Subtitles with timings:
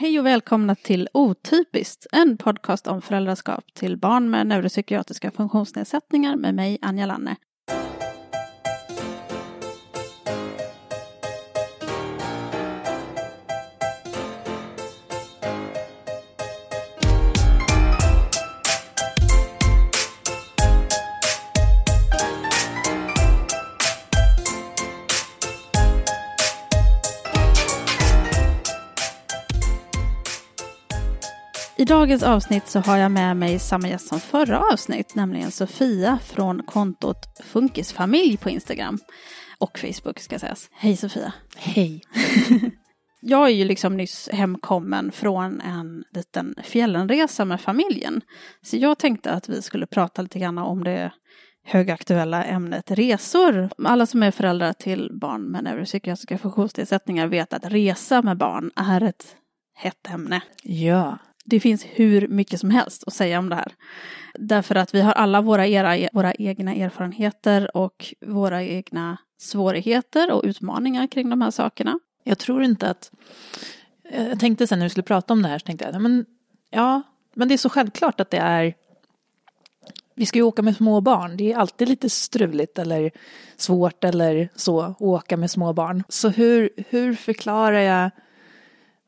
[0.00, 6.54] Hej och välkomna till Otypiskt, en podcast om föräldraskap till barn med neuropsykiatriska funktionsnedsättningar med
[6.54, 7.36] mig, Anja Lanne.
[31.88, 36.62] Dagens avsnitt så har jag med mig samma gäst som förra avsnitt, nämligen Sofia från
[36.62, 38.98] kontot Funkisfamilj på Instagram
[39.58, 40.70] och Facebook ska sägas.
[40.72, 41.32] Hej Sofia!
[41.56, 42.02] Hej!
[43.20, 48.20] jag är ju liksom nyss hemkommen från en liten fjällenresa med familjen.
[48.62, 51.12] Så jag tänkte att vi skulle prata lite grann om det
[51.64, 53.70] högaktuella ämnet resor.
[53.84, 59.02] Alla som är föräldrar till barn med neuropsykiatriska funktionsnedsättningar vet att resa med barn är
[59.02, 59.36] ett
[59.74, 60.42] hett ämne.
[60.62, 61.18] Ja.
[61.50, 63.72] Det finns hur mycket som helst att säga om det här.
[64.34, 70.44] Därför att vi har alla våra, era, våra egna erfarenheter och våra egna svårigheter och
[70.44, 71.98] utmaningar kring de här sakerna.
[72.24, 73.10] Jag tror inte att...
[74.12, 76.26] Jag tänkte sen när vi skulle prata om det här så tänkte jag, men
[76.70, 77.02] ja,
[77.34, 78.74] men det är så självklart att det är...
[80.14, 81.36] Vi ska ju åka med små barn.
[81.36, 83.10] Det är alltid lite struligt eller
[83.56, 86.04] svårt eller så att åka med små barn.
[86.08, 88.10] Så hur, hur förklarar jag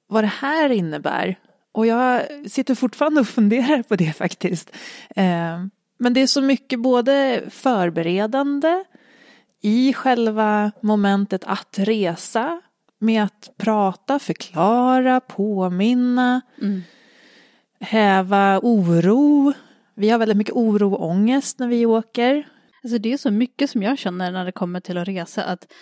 [0.06, 1.36] vad det här innebär?
[1.72, 4.70] Och jag sitter fortfarande och funderar på det faktiskt.
[5.98, 8.84] Men det är så mycket både förberedande
[9.62, 12.60] i själva momentet att resa
[12.98, 16.82] med att prata, förklara, påminna, mm.
[17.80, 19.52] häva oro.
[19.94, 22.48] Vi har väldigt mycket oro och ångest när vi åker.
[22.82, 25.72] Alltså det är så mycket som jag känner när det kommer till att resa att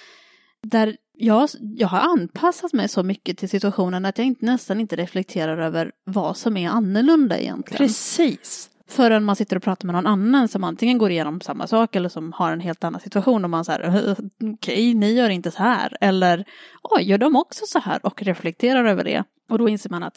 [0.63, 4.97] där jag, jag har anpassat mig så mycket till situationen att jag inte, nästan inte
[4.97, 7.79] reflekterar över vad som är annorlunda egentligen.
[7.79, 8.71] Precis.
[8.89, 12.09] Förrän man sitter och pratar med någon annan som antingen går igenom samma sak eller
[12.09, 15.59] som har en helt annan situation och man säger okej, okay, ni gör inte så
[15.59, 16.45] här eller
[16.83, 19.25] oj, gör de också så här och reflekterar över det.
[19.51, 20.17] Och då inser man att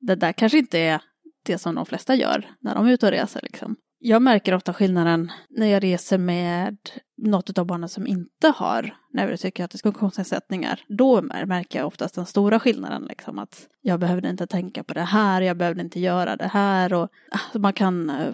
[0.00, 1.00] det där kanske inte är
[1.42, 3.76] det som de flesta gör när de är ute och reser liksom.
[3.98, 6.76] Jag märker ofta skillnaden när jag reser med
[7.16, 10.80] något av barnen som inte har neuropsykiatriska funktionsnedsättningar.
[10.88, 15.02] Då märker jag oftast den stora skillnaden, liksom att jag behövde inte tänka på det
[15.02, 18.32] här, jag behövde inte göra det här och alltså man kan uh,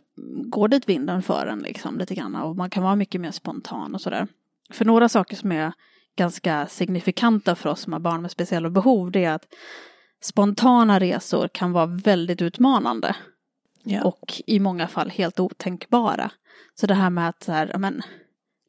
[0.51, 3.95] gå dit vinden för en liksom lite grann och man kan vara mycket mer spontan
[3.95, 4.27] och sådär.
[4.71, 5.73] För några saker som är
[6.17, 9.47] ganska signifikanta för oss som har barn med speciella behov, det är att
[10.23, 13.17] spontana resor kan vara väldigt utmanande.
[13.83, 14.05] Ja.
[14.05, 16.31] Och i många fall helt otänkbara.
[16.75, 18.03] Så det här med att så här, men,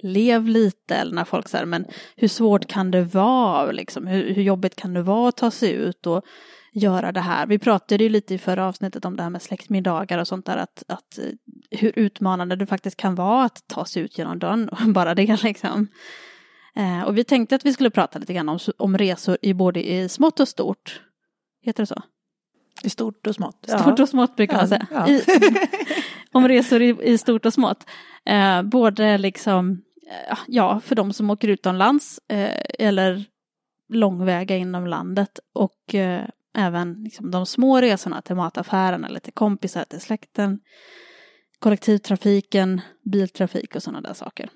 [0.03, 1.85] lev lite eller när folk säger men
[2.16, 5.72] hur svårt kan det vara liksom, hur, hur jobbigt kan det vara att ta sig
[5.72, 6.25] ut och
[6.73, 7.47] göra det här.
[7.47, 10.57] Vi pratade ju lite i förra avsnittet om det här med släktmiddagar och sånt där
[10.57, 11.25] att, att eh,
[11.79, 15.88] hur utmanande det faktiskt kan vara att ta sig ut genom dörren bara det liksom.
[16.75, 19.91] Eh, och vi tänkte att vi skulle prata lite grann om, om resor i både
[19.91, 21.02] i smått och stort.
[21.62, 22.02] Heter det så?
[22.84, 23.66] I stort och smått.
[23.79, 24.88] Stort och smått brukar man säga.
[24.91, 25.09] Ja.
[25.09, 25.23] I,
[26.31, 27.85] om resor i, i, stort och smått.
[28.25, 33.25] Eh, både liksom, eh, ja, för de som åker utomlands eh, eller
[33.89, 36.25] långväga inom landet och eh,
[36.56, 40.59] även liksom, de små resorna till mataffären eller till kompisar, till släkten,
[41.59, 44.50] kollektivtrafiken, biltrafik och sådana där saker.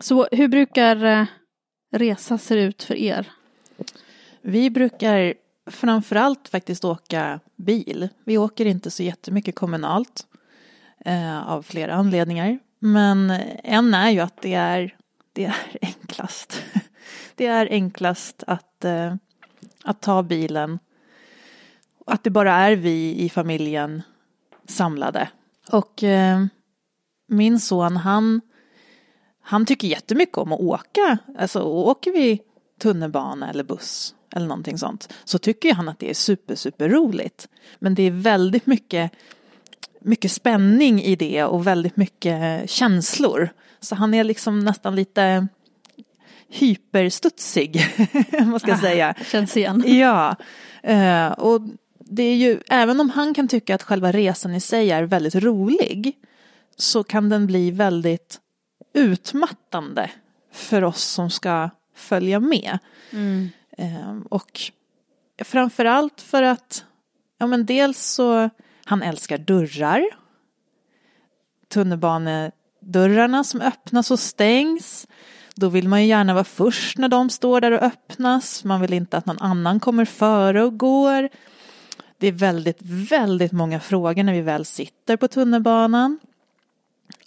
[0.00, 1.26] Så hur brukar eh,
[1.92, 3.32] resa se ut för er?
[4.42, 5.34] Vi brukar
[5.70, 8.08] framförallt faktiskt åka bil.
[8.24, 10.26] Vi åker inte så jättemycket kommunalt
[11.04, 12.58] eh, av flera anledningar.
[12.78, 13.30] Men
[13.64, 14.96] en är ju att det är,
[15.32, 16.62] det är enklast.
[17.34, 19.14] Det är enklast att, eh,
[19.84, 20.78] att ta bilen.
[22.06, 24.02] Att det bara är vi i familjen
[24.66, 25.28] samlade.
[25.72, 26.44] Och eh,
[27.28, 28.40] min son han,
[29.42, 31.18] han tycker jättemycket om att åka.
[31.38, 32.40] Alltså åker vi
[32.78, 37.48] tunnelbana eller buss eller någonting sånt så tycker han att det är super, super roligt.
[37.78, 39.12] Men det är väldigt mycket,
[40.00, 43.48] mycket spänning i det och väldigt mycket känslor.
[43.80, 45.48] Så han är liksom nästan lite
[46.48, 47.86] hyperstudsig,
[48.46, 49.14] man ska ah, säga.
[49.26, 49.84] Känns igen.
[49.86, 50.36] Ja,
[50.88, 51.60] uh, och
[51.98, 55.34] det är ju, även om han kan tycka att själva resan i sig är väldigt
[55.34, 56.16] rolig
[56.76, 58.40] så kan den bli väldigt
[58.94, 60.10] utmattande
[60.52, 62.78] för oss som ska följa med.
[63.10, 63.48] Mm.
[63.78, 64.60] Ehm, och
[65.44, 66.84] framförallt för att,
[67.38, 68.50] ja men dels så,
[68.84, 70.04] han älskar dörrar.
[71.68, 75.06] Tunnelbanedörrarna som öppnas och stängs.
[75.54, 78.64] Då vill man ju gärna vara först när de står där och öppnas.
[78.64, 81.28] Man vill inte att någon annan kommer före och går.
[82.18, 86.18] Det är väldigt, väldigt många frågor när vi väl sitter på tunnelbanan.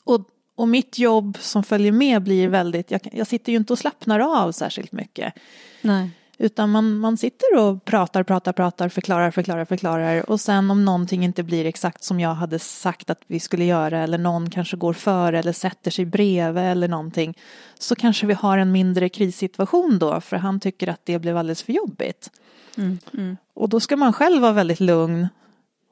[0.03, 3.79] Och, och mitt jobb som följer med blir väldigt, jag, jag sitter ju inte och
[3.79, 5.33] slappnar av särskilt mycket.
[5.81, 6.09] Nej.
[6.41, 10.29] Utan man, man sitter och pratar, pratar, pratar, förklarar, förklarar, förklarar.
[10.29, 13.99] Och sen om någonting inte blir exakt som jag hade sagt att vi skulle göra
[13.99, 17.37] eller någon kanske går före eller sätter sig bredvid eller någonting.
[17.79, 21.63] Så kanske vi har en mindre krissituation då för han tycker att det blev alldeles
[21.63, 22.31] för jobbigt.
[22.77, 23.37] Mm, mm.
[23.53, 25.27] Och då ska man själv vara väldigt lugn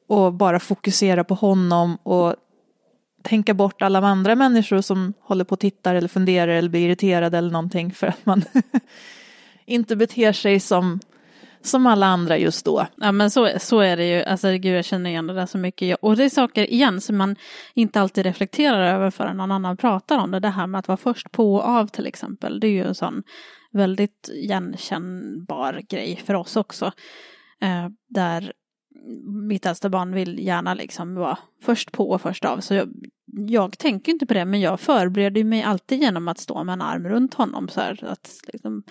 [0.08, 2.36] och bara fokusera på honom och
[3.22, 7.38] tänka bort alla andra människor som håller på och tittar eller funderar eller blir irriterade
[7.38, 8.44] eller någonting för att man
[9.70, 11.00] inte beter sig som,
[11.62, 12.88] som alla andra just då.
[12.96, 15.58] Ja men så, så är det ju, alltså gud jag känner igen det där så
[15.58, 15.98] mycket.
[16.02, 17.36] Och det är saker igen som man
[17.74, 20.40] inte alltid reflekterar över förrän någon annan pratar om det.
[20.40, 22.60] Det här med att vara först på och av till exempel.
[22.60, 23.24] Det är ju en sån
[23.72, 26.92] väldigt igenkännbar grej för oss också.
[27.62, 28.54] Eh, där
[29.48, 32.60] mitt äldsta barn vill gärna liksom vara först på och först av.
[32.60, 32.90] Så jag,
[33.26, 36.82] jag tänker inte på det men jag förbereder mig alltid genom att stå med en
[36.82, 38.04] arm runt honom så här.
[38.04, 38.84] Att liksom,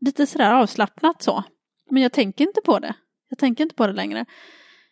[0.00, 1.44] lite sådär avslappnat så.
[1.90, 2.94] Men jag tänker inte på det.
[3.28, 4.24] Jag tänker inte på det längre.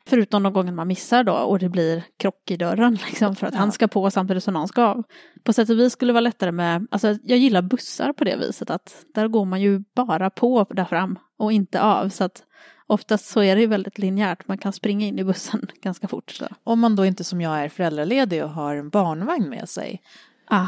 [0.06, 3.54] Förutom de gånger man missar då och det blir krock i dörren liksom för att
[3.54, 3.60] ja.
[3.60, 5.02] han ska på samtidigt som någon ska av.
[5.44, 8.36] På sätt och vis skulle det vara lättare med, alltså jag gillar bussar på det
[8.36, 12.42] viset att där går man ju bara på där fram och inte av så att
[12.86, 16.30] oftast så är det ju väldigt linjärt, man kan springa in i bussen ganska fort.
[16.30, 16.46] Så.
[16.64, 20.02] Om man då inte som jag är föräldraledig och har en barnvagn med sig.
[20.46, 20.66] Ah,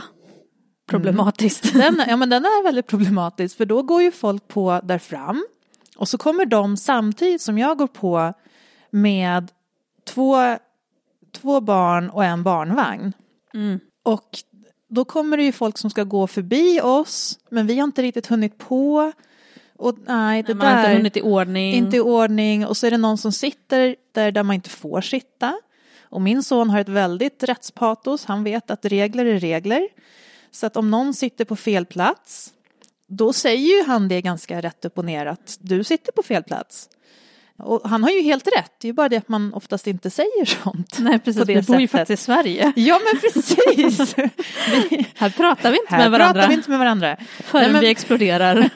[0.87, 1.75] problematiskt.
[1.75, 1.97] Mm.
[1.97, 5.47] Den, ja men den är väldigt problematisk för då går ju folk på där fram
[5.97, 8.33] och så kommer de samtidigt som jag går på
[8.91, 9.51] med
[10.05, 10.57] två,
[11.33, 13.13] två barn och en barnvagn.
[13.55, 13.81] Mm.
[14.03, 14.39] Och
[14.89, 18.27] då kommer det ju folk som ska gå förbi oss men vi har inte riktigt
[18.27, 19.13] hunnit på.
[19.77, 21.75] Och nej, det nej, man har inte hunnit i ordning.
[21.75, 25.01] Inte i ordning och så är det någon som sitter där, där man inte får
[25.01, 25.55] sitta.
[26.03, 29.89] Och min son har ett väldigt rättspatos, han vet att regler är regler.
[30.57, 32.53] Så att om någon sitter på fel plats,
[33.09, 36.43] då säger ju han det ganska rätt upp och ner att du sitter på fel
[36.43, 36.89] plats.
[37.59, 40.11] Och han har ju helt rätt, det är ju bara det att man oftast inte
[40.11, 40.97] säger sånt.
[40.99, 42.73] Nej precis, vi bor ju faktiskt i Sverige.
[42.77, 44.19] Ja men precis.
[44.91, 46.35] vi, här pratar vi inte här med varandra.
[46.35, 47.17] pratar vi inte med varandra.
[47.45, 47.81] Förrän Nej, men...
[47.81, 48.71] vi exploderar.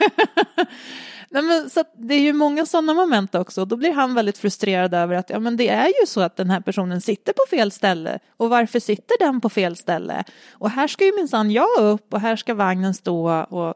[1.32, 3.65] Nej, men, så det är ju många sådana moment också.
[3.65, 6.50] Då blir han väldigt frustrerad över att ja, men det är ju så att den
[6.50, 8.19] här personen sitter på fel ställe.
[8.37, 10.25] Och varför sitter den på fel ställe?
[10.53, 13.43] Och här ska ju minsann jag upp och här ska vagnen stå.
[13.43, 13.75] Och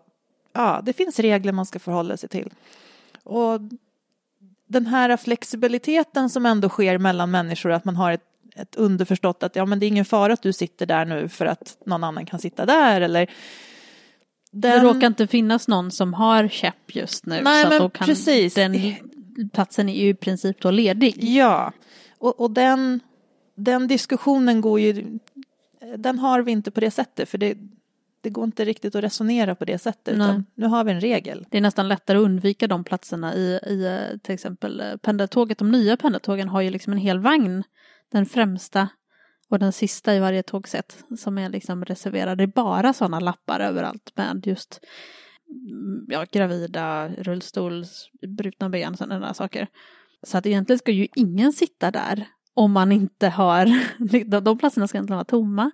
[0.52, 2.52] ja, det finns regler man ska förhålla sig till.
[3.22, 3.60] Och
[4.66, 8.24] den här flexibiliteten som ändå sker mellan människor, att man har ett,
[8.56, 11.46] ett underförstått att ja, men det är ingen fara att du sitter där nu för
[11.46, 13.00] att någon annan kan sitta där.
[13.00, 13.30] Eller
[14.54, 14.84] den...
[14.84, 17.40] Det råkar inte finnas någon som har käpp just nu.
[17.42, 18.54] Nej, så men då kan precis.
[18.54, 18.94] Den
[19.52, 21.24] platsen är ju i princip då ledig.
[21.24, 21.72] Ja,
[22.18, 23.00] och, och den,
[23.54, 25.18] den diskussionen går ju,
[25.96, 27.28] den har vi inte på det sättet.
[27.28, 27.58] För det,
[28.20, 30.14] det går inte riktigt att resonera på det sättet.
[30.14, 31.46] Utan nu har vi en regel.
[31.50, 35.58] Det är nästan lättare att undvika de platserna i, i till exempel pendeltåget.
[35.58, 37.64] De nya pendeltågen har ju liksom en hel vagn.
[38.12, 38.88] Den främsta
[39.54, 42.38] och den sista i varje tågsätt som är liksom reserverad.
[42.38, 44.80] Det är bara sådana lappar överallt med just
[45.48, 49.68] mm, ja, gravida, rullstols, brutna ben, sådana där saker.
[50.22, 53.66] Så att egentligen ska ju ingen sitta där om man inte har,
[54.40, 55.70] de platserna ska egentligen vara tomma.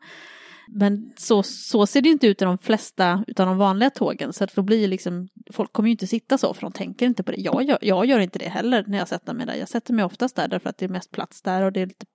[0.68, 4.32] Men så, så ser det inte ut i de flesta av de vanliga tågen.
[4.32, 7.22] Så att då blir liksom, folk kommer ju inte sitta så för de tänker inte
[7.22, 7.40] på det.
[7.40, 9.54] Jag gör, jag gör inte det heller när jag sätter mig där.
[9.54, 11.86] Jag sätter mig oftast där därför att det är mest plats där och det är
[11.86, 12.06] lite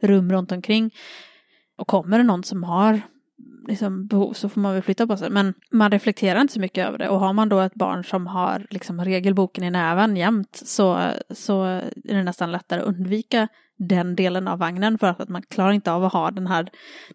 [0.00, 0.94] rum runt omkring.
[1.76, 3.00] Och kommer det någon som har
[3.68, 5.30] liksom, behov så får man väl flytta på sig.
[5.30, 7.08] Men man reflekterar inte så mycket över det.
[7.08, 11.62] Och har man då ett barn som har liksom, regelboken i näven jämt så, så
[11.64, 15.92] är det nästan lättare att undvika den delen av vagnen för att man klarar inte
[15.92, 16.68] av att ha den här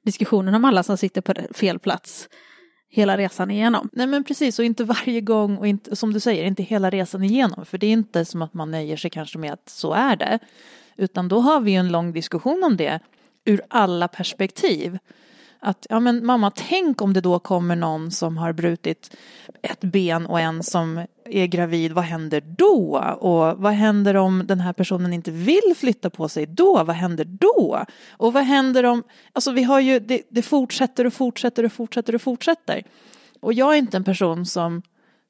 [0.04, 2.30] diskussionen om alla som sitter på fel plats
[2.90, 3.90] hela resan igenom.
[3.94, 7.24] Nej men precis och inte varje gång och inte, som du säger inte hela resan
[7.24, 10.16] igenom för det är inte som att man nöjer sig kanske med att så är
[10.16, 10.40] det
[10.98, 13.00] utan då har vi ju en lång diskussion om det
[13.46, 14.98] ur alla perspektiv.
[15.60, 19.18] Att, ja men mamma, tänk om det då kommer någon som har brutit
[19.62, 23.16] ett ben och en som är gravid, vad händer då?
[23.20, 26.84] Och vad händer om den här personen inte vill flytta på sig då?
[26.84, 27.86] Vad händer då?
[28.12, 32.16] Och vad händer om, alltså vi har ju, det, det fortsätter och fortsätter och fortsätter
[32.16, 32.84] och fortsätter.
[33.40, 34.82] Och jag är inte en person som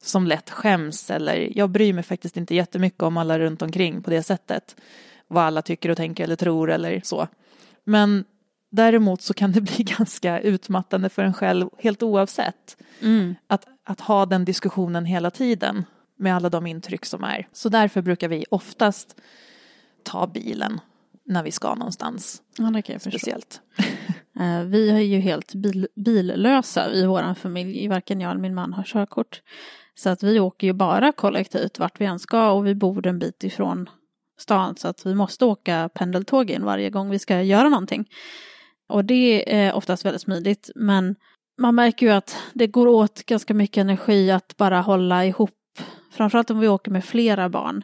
[0.02, 4.10] som lätt skäms eller jag bryr mig faktiskt inte jättemycket om alla runt omkring på
[4.10, 4.76] det sättet
[5.28, 7.28] vad alla tycker och tänker eller tror eller så.
[7.84, 8.26] Men
[8.70, 12.78] däremot så kan det bli ganska utmattande för en själv helt oavsett.
[13.02, 13.36] Mm.
[13.48, 17.48] Att, att ha den diskussionen hela tiden med alla de intryck som är.
[17.54, 19.16] Så därför brukar vi oftast
[20.04, 20.80] ta bilen
[21.26, 22.42] när vi ska någonstans.
[22.58, 23.02] Ja, det kan jag.
[23.02, 23.62] Speciellt.
[24.40, 27.88] Eh, Vi är ju helt bil, billösa i vår familj.
[27.88, 29.42] Varken jag eller min man har körkort.
[29.96, 33.20] Så att vi åker ju bara kollektivt vart vi än ska och vi bor en
[33.20, 33.90] bit ifrån
[34.38, 38.10] stan så att vi måste åka pendeltåg in varje gång vi ska göra någonting.
[38.90, 41.16] Och det är oftast väldigt smidigt men
[41.62, 45.52] man märker ju att det går åt ganska mycket energi att bara hålla ihop.
[46.12, 47.84] Framförallt om vi åker med flera barn.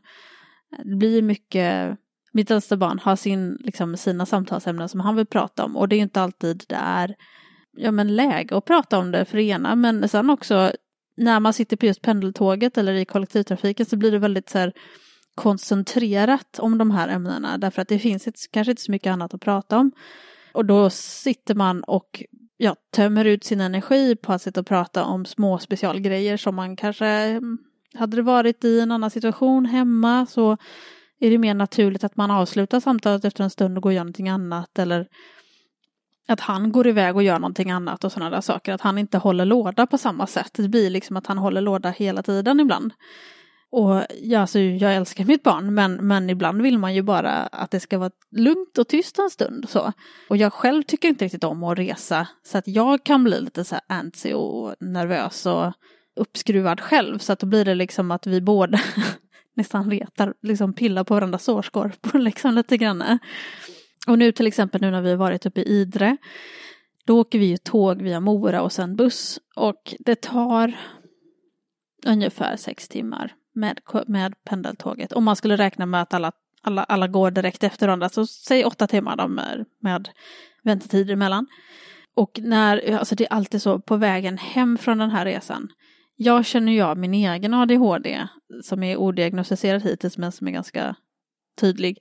[0.84, 1.98] Det blir mycket
[2.34, 5.96] mitt äldsta barn har sin, liksom, sina samtalsämnen som han vill prata om och det
[5.96, 7.16] är inte alltid det är
[7.78, 10.72] ja, men läge att prata om det för det ena men sen också
[11.18, 14.74] när man sitter på just pendeltåget eller i kollektivtrafiken så blir det väldigt så här,
[15.36, 19.34] koncentrerat om de här ämnena därför att det finns ett, kanske inte så mycket annat
[19.34, 19.92] att prata om.
[20.54, 22.24] Och då sitter man och
[22.58, 26.76] ja, tömmer ut sin energi på att sitta och prata om små specialgrejer som man
[26.76, 27.58] kanske mm,
[27.94, 30.58] hade det varit i en annan situation hemma så
[31.20, 34.04] är det mer naturligt att man avslutar samtalet efter en stund och går och gör
[34.04, 35.08] någonting annat eller
[36.28, 38.74] att han går iväg och gör någonting annat och sådana där saker.
[38.74, 40.52] Att han inte håller låda på samma sätt.
[40.54, 42.94] Det blir liksom att han håller låda hela tiden ibland.
[43.74, 47.72] Och ja, alltså, jag älskar mitt barn men, men ibland vill man ju bara att
[47.72, 49.70] det ska vara lugnt och tyst en stund.
[49.70, 49.94] Så.
[50.30, 53.64] Och jag själv tycker inte riktigt om att resa så att jag kan bli lite
[53.64, 55.74] så här antsy och nervös och
[56.16, 57.20] uppskruvad själv.
[57.20, 58.80] Så att då blir det liksom att vi båda
[59.56, 63.20] nästan retar, liksom pillar på varandras sårskorpor liksom lite grann.
[64.08, 66.18] Och nu till exempel nu när vi har varit uppe i Idre,
[67.06, 70.74] då åker vi ju tåg via Mora och sen buss och det tar
[72.06, 75.14] ungefär sex timmar med, med pendeltåget.
[75.14, 76.32] Om man skulle räkna med att alla,
[76.62, 80.10] alla, alla går direkt efter varandra, så säg åtta timmar de är med
[80.64, 81.48] väntetider emellan.
[82.16, 85.70] Och när, alltså det är alltid så på vägen hem från den här resan,
[86.16, 88.28] jag känner ju av min egen ADHD
[88.64, 90.96] som är odiagnostiserad hittills men som är ganska
[91.62, 91.98] tydlig.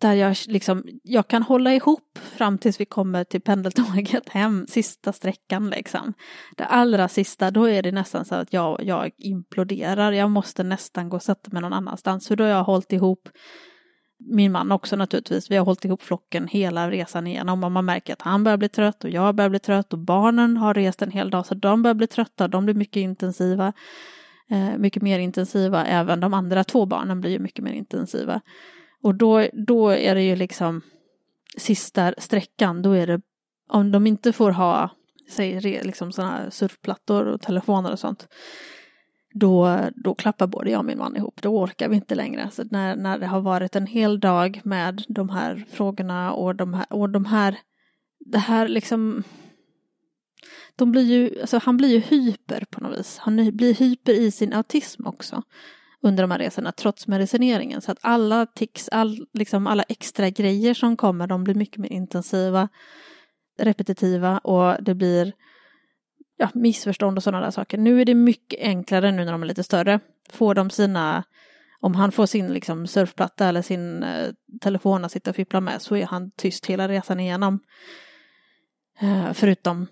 [0.00, 5.12] Där jag liksom, jag kan hålla ihop fram tills vi kommer till pendeltåget hem, sista
[5.12, 6.14] sträckan liksom.
[6.56, 11.08] Det allra sista, då är det nästan så att jag, jag imploderar, jag måste nästan
[11.08, 12.28] gå och sätta mig någon annanstans.
[12.28, 13.28] För då har jag hållit ihop
[14.18, 15.50] min man också naturligtvis.
[15.50, 18.68] Vi har hållit ihop flocken hela resan igenom och man märker att han börjar bli
[18.68, 21.82] trött och jag börjar bli trött och barnen har rest en hel dag så de
[21.82, 22.48] börjar bli trötta.
[22.48, 23.72] De blir mycket intensiva,
[24.50, 25.86] eh, mycket mer intensiva.
[25.86, 28.40] Även de andra två barnen blir ju mycket mer intensiva.
[29.04, 30.82] Och då, då är det ju liksom
[31.56, 33.20] sista sträckan, då är det
[33.68, 34.90] om de inte får ha
[35.30, 38.28] säg, liksom sådana här surfplattor och telefoner och sånt
[39.34, 41.42] då, då klappar både jag och min man ihop.
[41.42, 42.50] Då orkar vi inte längre.
[42.52, 46.74] Så när, när det har varit en hel dag med de här frågorna och de
[46.74, 47.58] här, och de här
[48.18, 49.22] det här liksom
[50.76, 53.18] de blir ju, alltså han blir ju hyper på något vis.
[53.18, 55.42] Han blir hyper i sin autism också
[56.04, 57.80] under de här resorna trots medicineringen.
[57.80, 61.92] Så att alla tics, all, liksom alla extra grejer som kommer, de blir mycket mer
[61.92, 62.68] intensiva,
[63.58, 65.32] repetitiva och det blir
[66.36, 67.78] ja, missförstånd och sådana där saker.
[67.78, 70.00] Nu är det mycket enklare nu när de är lite större.
[70.30, 71.24] Får de sina,
[71.80, 75.82] om han får sin liksom, surfplatta eller sin eh, telefon att sitta och fippla med
[75.82, 77.60] så är han tyst hela resan igenom.
[79.00, 79.86] Eh, förutom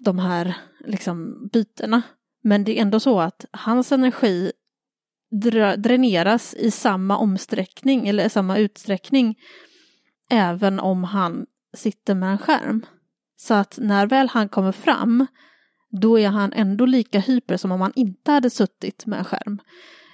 [0.00, 2.02] de här liksom, bytena.
[2.42, 4.52] Men det är ändå så att hans energi
[5.76, 9.38] dräneras i samma omsträckning eller samma utsträckning
[10.30, 12.86] även om han sitter med en skärm.
[13.36, 15.26] Så att när väl han kommer fram
[16.00, 19.60] då är han ändå lika hyper som om han inte hade suttit med en skärm.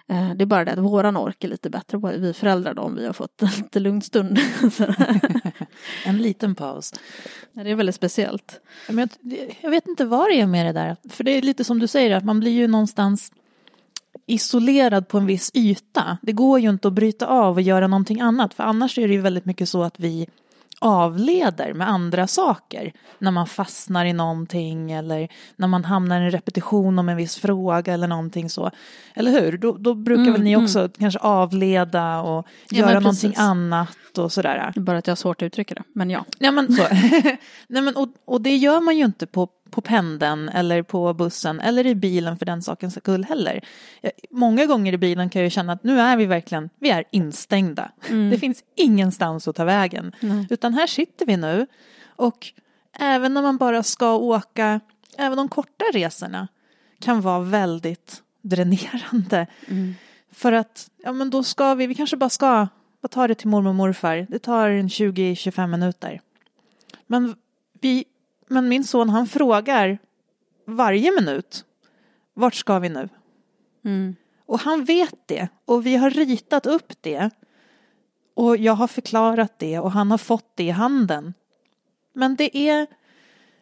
[0.09, 2.95] Eh, det är bara det att våran ork är lite bättre, vi föräldrar då, om
[2.95, 4.39] vi har fått en lite lugn stund.
[6.05, 6.95] en liten paus.
[7.53, 8.61] Det är väldigt speciellt.
[8.89, 11.65] Men jag, jag, vet inte vad det är med det där, för det är lite
[11.65, 13.33] som du säger, att man blir ju någonstans
[14.27, 16.19] isolerad på en viss yta.
[16.23, 19.15] Det går ju inte att bryta av och göra någonting annat, för annars är det
[19.15, 20.27] ju väldigt mycket så att vi
[20.81, 22.93] avleder med andra saker.
[23.19, 27.37] När man fastnar i någonting eller när man hamnar i en repetition om en viss
[27.37, 28.71] fråga eller någonting så.
[29.15, 29.59] Eller hur?
[29.59, 30.65] Då, då brukar mm, väl ni mm.
[30.65, 30.91] också mm.
[30.99, 34.73] kanske avleda och ja, göra någonting annat och sådär.
[34.77, 36.25] Bara att jag har svårt att uttrycka det, men ja.
[36.39, 36.83] Ja men så.
[37.69, 41.61] Nej, men, och, och det gör man ju inte på på pendeln eller på bussen
[41.61, 43.61] eller i bilen för den sakens skull heller.
[44.31, 47.91] Många gånger i bilen kan jag känna att nu är vi verkligen, vi är instängda.
[48.09, 48.31] Mm.
[48.31, 50.13] Det finns ingenstans att ta vägen.
[50.21, 50.47] Mm.
[50.51, 51.67] Utan här sitter vi nu
[52.17, 52.47] och
[52.99, 54.81] även när man bara ska åka,
[55.19, 56.49] även de korta resorna
[57.01, 59.47] kan vara väldigt dränerande.
[59.69, 59.95] Mm.
[60.33, 62.69] För att, ja men då ska vi, vi kanske bara ska,
[63.01, 64.27] vad tar det till mormor och morfar?
[64.31, 66.21] Det tar en 20-25 minuter.
[67.07, 67.35] Men
[67.81, 68.05] vi
[68.51, 69.99] men min son han frågar
[70.67, 71.65] varje minut,
[72.35, 73.09] vart ska vi nu?
[73.85, 74.17] Mm.
[74.47, 77.31] Och han vet det och vi har ritat upp det.
[78.35, 81.35] Och jag har förklarat det och han har fått det i handen.
[82.13, 82.87] Men det är,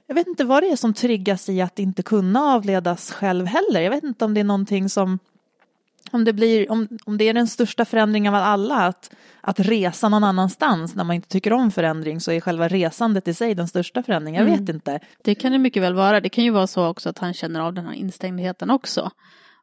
[0.07, 3.81] jag vet inte vad det är som triggas i att inte kunna avledas själv heller.
[3.81, 5.19] Jag vet inte om det är någonting som,
[6.11, 9.11] om det blir, om, om det är den största förändringen av alla, att,
[9.41, 13.35] att resa någon annanstans när man inte tycker om förändring så är själva resandet i
[13.35, 14.41] sig den största förändringen.
[14.43, 14.61] Jag Mm.
[14.65, 15.01] vet inte.
[15.25, 16.21] Det kan det mycket väl vara.
[16.21, 19.11] Det kan ju vara så också att han känner av den här instängdheten också.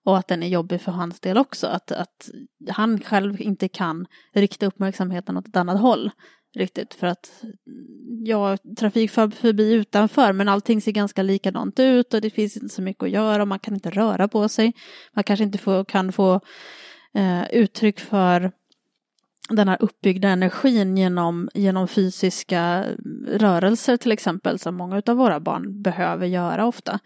[0.03, 1.67] Och att den är jobbig för hans del också.
[1.67, 2.29] Att, att
[2.69, 6.11] han själv inte kan rikta uppmärksamheten åt ett annat håll.
[6.55, 7.43] Riktigt för att
[8.23, 12.75] ja, trafik för förbi utanför men allting ser ganska likadant ut och det finns inte
[12.75, 14.73] så mycket att göra och man kan inte röra på sig.
[15.13, 16.41] Man kanske inte får, kan få
[17.13, 18.51] eh, uttryck för
[19.49, 22.85] den här uppbyggda energin genom, genom fysiska
[23.27, 26.99] rörelser till exempel som många av våra barn behöver göra ofta.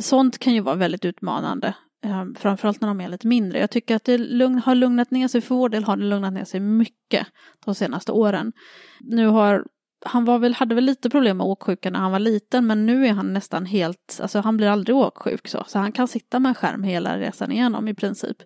[0.00, 1.74] Sånt kan ju vara väldigt utmanande,
[2.04, 3.58] Ehm, framförallt när de är lite mindre.
[3.58, 6.32] Jag tycker att det lugn, har lugnat ner sig, för vår del har det lugnat
[6.32, 7.26] ner sig mycket
[7.64, 8.52] de senaste åren.
[9.00, 9.64] Nu har
[10.06, 13.06] han var väl, hade väl lite problem med åksjuka när han var liten men nu
[13.06, 16.48] är han nästan helt, alltså han blir aldrig åksjuk så, så han kan sitta med
[16.48, 18.36] en skärm hela resan igenom i princip.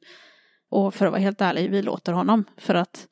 [0.70, 3.08] Och för att vara helt ärlig, vi låter honom för att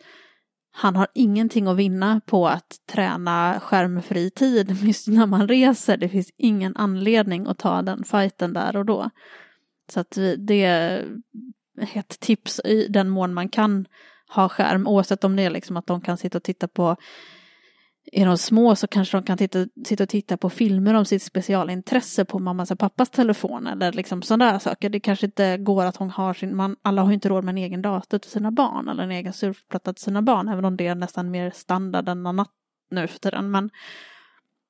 [0.73, 5.97] han har ingenting att vinna på att träna skärmfri tid just när man reser.
[5.97, 9.11] Det finns ingen anledning att ta den fighten där och då.
[9.89, 11.05] Så att det är
[11.95, 13.87] ett tips i den mån man kan
[14.29, 16.97] ha skärm, oavsett om det är liksom att de kan sitta och titta på
[18.13, 21.23] är de små så kanske de kan titta, sitta och titta på filmer om sitt
[21.23, 24.91] specialintresse på mammas och pappas telefon eller liksom sådana där saker.
[24.91, 27.53] Det kanske inte går att hon har sin, man, alla har ju inte råd med
[27.53, 30.77] en egen dator till sina barn eller en egen surfplatta till sina barn, även om
[30.77, 32.51] det är nästan mer standard än annat
[32.91, 33.51] nu för tiden.
[33.51, 33.71] Men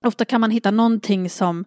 [0.04, 1.64] ofta kan man hitta någonting som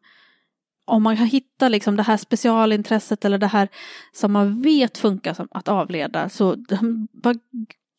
[0.90, 3.68] om man kan hitta liksom det här specialintresset eller det här
[4.12, 6.56] som man vet funkar som att avleda så
[7.24, 7.36] bara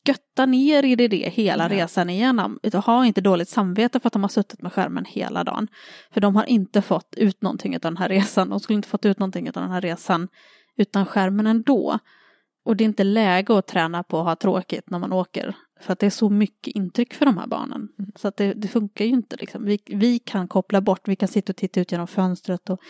[0.04, 1.82] götta ner i det, hela Ja.
[1.82, 2.58] resan igenom.
[2.72, 5.68] Ha inte dåligt samvete för att de har suttit med skärmen hela dagen.
[6.10, 8.48] För de har inte fått ut någonting av den här resan.
[8.48, 10.28] De skulle inte fått ut någonting av den här resan
[10.76, 11.98] utan skärmen ändå.
[12.64, 15.56] Och det är inte läge att träna på att ha tråkigt när man åker.
[15.80, 17.88] För att det är så mycket intryck för de här barnen.
[18.16, 19.36] Så att det, det funkar ju inte.
[19.36, 19.64] Liksom.
[19.64, 22.80] Vi, vi kan koppla bort, vi kan sitta och titta ut genom fönstret och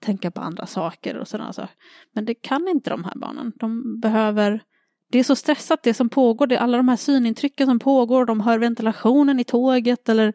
[0.00, 1.74] tänka på andra saker och sådana saker.
[2.14, 3.52] Men det kan inte de här barnen.
[3.56, 4.62] De behöver
[5.10, 8.24] det är så stressat det som pågår, det är alla de här synintrycken som pågår,
[8.24, 10.32] de hör ventilationen i tåget eller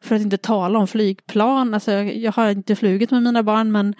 [0.00, 3.72] för att inte tala om flygplan, alltså jag, jag har inte flugit med mina barn
[3.72, 3.94] men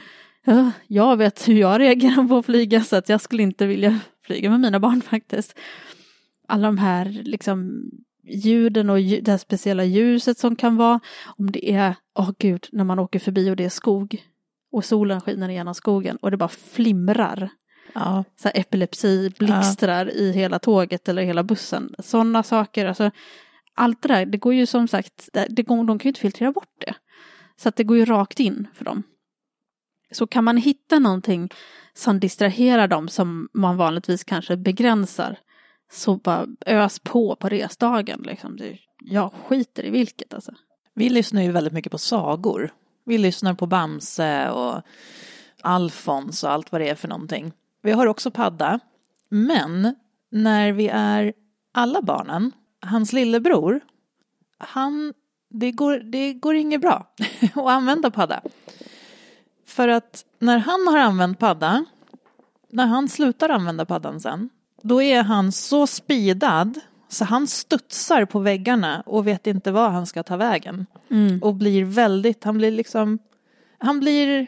[0.44, 4.00] ja, jag vet hur jag reagerar på att flyga så att jag skulle inte vilja
[4.28, 5.58] flyga med mina barn faktiskt.
[6.48, 7.82] Alla de här liksom
[8.24, 11.00] ljuden och det här speciella ljuset som kan vara,
[11.38, 14.22] om det är, åh gud, när man åker förbi och det är skog
[14.72, 17.50] och solen skiner igenom skogen och det bara flimrar
[17.94, 21.94] Ja, så här epilepsi blixtrar i hela tåget eller hela bussen.
[21.98, 23.10] Sådana saker, alltså
[23.74, 26.52] allt det där, det går ju som sagt, det går, de kan ju inte filtrera
[26.52, 26.94] bort det.
[27.56, 29.02] Så att det går ju rakt in för dem.
[30.10, 31.50] Så kan man hitta någonting
[31.94, 35.38] som distraherar dem som man vanligtvis kanske begränsar
[35.92, 38.58] så bara ös på på resdagen liksom.
[39.04, 40.52] Jag skiter i vilket alltså.
[40.94, 42.72] vi lyssnar ju väldigt mycket på sagor.
[43.04, 44.82] Vi lyssnar på Bamse och
[45.62, 47.52] Alfons och allt vad det är för någonting.
[47.82, 48.80] Vi har också padda.
[49.28, 49.94] Men
[50.30, 51.32] när vi är
[51.72, 53.80] alla barnen, hans lillebror,
[54.58, 55.14] han,
[55.50, 57.14] det går, det går inget bra
[57.54, 58.42] att använda padda.
[59.68, 61.84] För att när han har använt padda,
[62.70, 64.50] när han slutar använda paddan sen,
[64.82, 70.06] då är han så speedad så han studsar på väggarna och vet inte var han
[70.06, 70.86] ska ta vägen.
[71.42, 73.18] Och blir väldigt, han blir liksom,
[73.78, 74.46] han blir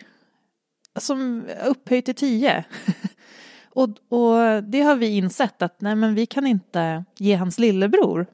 [0.99, 2.65] som upphöjt till tio.
[3.69, 8.27] och, och det har vi insett att nej men vi kan inte ge hans lillebror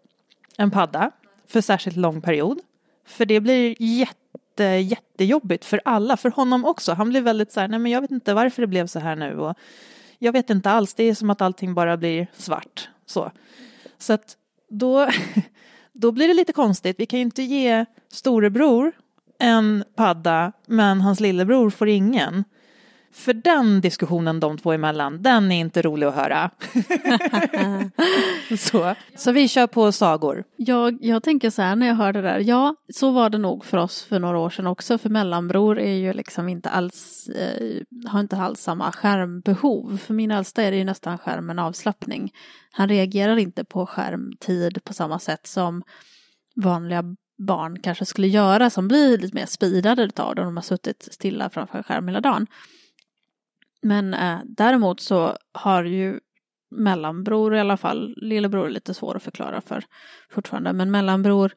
[0.57, 1.11] en padda
[1.49, 2.61] för särskilt lång period.
[3.07, 4.26] För det blir jätte,
[4.64, 6.92] jättejobbigt för alla, för honom också.
[6.92, 9.16] Han blir väldigt så här, nej men jag vet inte varför det blev så här
[9.16, 9.55] nu och
[10.19, 12.88] jag vet inte alls, det är som att allting bara blir svart.
[13.07, 13.33] Så,
[13.99, 14.37] så att
[14.69, 15.09] då,
[15.92, 16.97] då blir det lite konstigt.
[16.99, 18.92] Vi kan ju inte ge storebror
[19.38, 22.45] en padda men hans lillebror får ingen.
[23.16, 26.50] För den diskussionen de två emellan, den är inte rolig att höra.
[28.59, 28.94] så.
[29.16, 30.44] så vi kör på sagor.
[30.57, 33.64] Jag, jag tänker så här när jag hör det där, ja så var det nog
[33.64, 37.83] för oss för några år sedan också, för mellanbror är ju liksom inte alls, eh,
[38.09, 39.96] har inte alls samma skärmbehov.
[39.96, 42.33] För min äldsta är det ju nästan skärmen avslappning.
[42.70, 45.83] Han reagerar inte på skärmtid på samma sätt som
[46.57, 47.05] vanliga
[47.38, 51.50] barn kanske skulle göra som blir lite mer speedade utav det, de har suttit stilla
[51.50, 52.46] framför en skärm hela dagen.
[53.83, 56.21] Men eh, däremot så har ju
[56.71, 59.85] mellanbror i alla fall, lillebror är lite svår att förklara för
[60.31, 61.53] fortfarande, men mellanbror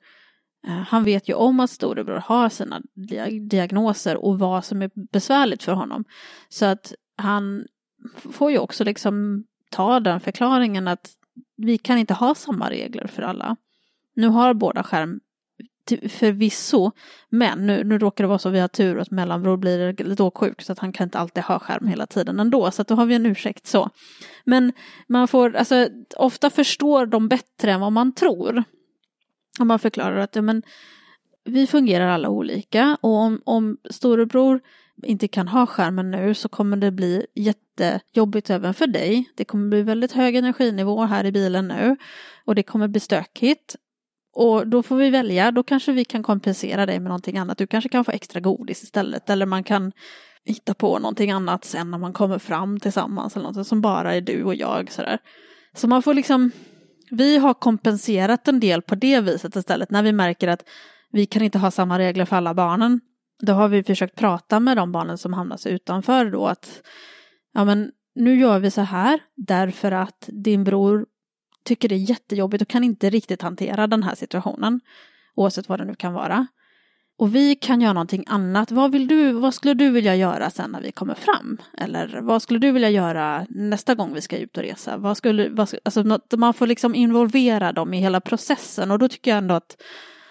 [0.68, 2.82] eh, han vet ju om att storebror har sina
[3.50, 6.06] diagnoser och vad som är besvärligt för honom.
[6.50, 7.66] Så att han
[8.32, 11.10] får ju också liksom ta den förklaringen att
[11.58, 13.56] vi kan inte ha samma regler för alla.
[14.16, 15.20] Nu har båda skärm
[15.98, 16.92] förvisso,
[17.30, 20.62] men nu, nu råkar det vara så vi har tur att mellanbror blir lite åksjuk
[20.62, 23.06] så att han kan inte alltid ha skärm hela tiden ändå, så att då har
[23.06, 23.90] vi en ursäkt så.
[24.44, 24.74] Men
[25.08, 28.64] man får, alltså ofta förstår de bättre än vad man tror.
[29.60, 30.64] Om man förklarar att ja, men,
[31.46, 34.60] vi fungerar alla olika och om, om storebror
[35.04, 39.32] inte kan ha skärmen nu så kommer det bli jättejobbigt även för dig.
[39.36, 41.96] Det kommer bli väldigt hög energinivå här i bilen nu
[42.46, 43.76] och det kommer bli stökigt.
[44.34, 47.58] Och då får vi välja, då kanske vi kan kompensera dig med någonting annat.
[47.58, 49.92] Du kanske kan få extra godis istället eller man kan
[50.46, 54.22] hitta på någonting annat sen när man kommer fram tillsammans eller något som bara är
[54.22, 55.20] du och jag sådär.
[55.74, 56.52] Så man får liksom,
[57.12, 60.64] vi har kompenserat en del på det viset istället när vi märker att
[61.12, 63.02] vi kan inte ha samma regler för alla barnen.
[63.42, 66.82] Då har vi försökt prata med de barnen som hamnas utanför då att
[67.54, 71.06] ja men nu gör vi så här därför att din bror
[71.66, 74.82] tycker det är jättejobbigt och kan inte riktigt hantera den här situationen.
[75.36, 76.48] Oavsett vad det nu kan vara.
[77.18, 78.72] Och vi kan göra någonting annat.
[78.72, 81.58] Vad, vill du, vad skulle du vilja göra sen när vi kommer fram?
[81.78, 84.98] Eller vad skulle du vilja göra nästa gång vi ska ut och resa?
[84.98, 89.32] Vad skulle, vad, alltså, man får liksom involvera dem i hela processen och då tycker
[89.32, 89.82] jag ändå att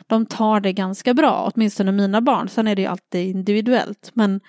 [0.07, 2.49] de tar det ganska bra, åtminstone mina barn.
[2.49, 4.11] Sen är det ju alltid individuellt.
[4.15, 4.41] Men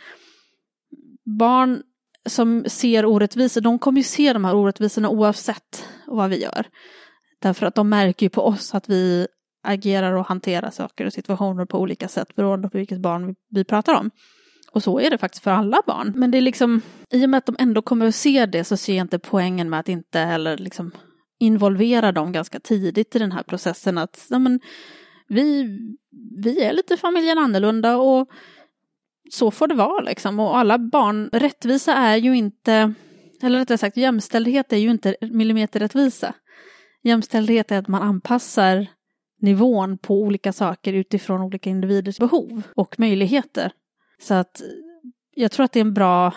[1.25, 1.83] barn
[2.25, 6.67] som ser orättvisor, de kommer ju se de här orättvisorna oavsett och vad vi gör.
[7.39, 9.28] Därför att de märker ju på oss att vi
[9.63, 13.93] agerar och hanterar saker och situationer på olika sätt beroende på vilket barn vi pratar
[13.93, 14.12] om.
[14.72, 16.13] Och så är det faktiskt för alla barn.
[16.15, 18.78] Men det är liksom, i och med att de ändå kommer att se det så
[18.78, 20.91] ser jag inte poängen med att inte heller liksom
[21.39, 23.98] involvera dem ganska tidigt i den här processen.
[23.98, 24.60] Att ja, men,
[25.28, 25.78] vi,
[26.38, 28.30] vi är lite familjen annorlunda och
[29.32, 30.39] så får det vara liksom.
[30.39, 32.93] Och alla barn, rättvisa är ju inte,
[33.43, 36.34] eller rättare sagt jämställdhet är ju inte millimeterrättvisa.
[37.04, 38.88] Jämställdhet är att man anpassar
[39.41, 43.71] nivån på olika saker utifrån olika individers behov och möjligheter.
[44.21, 44.62] Så att
[45.36, 46.34] jag tror att det är en bra,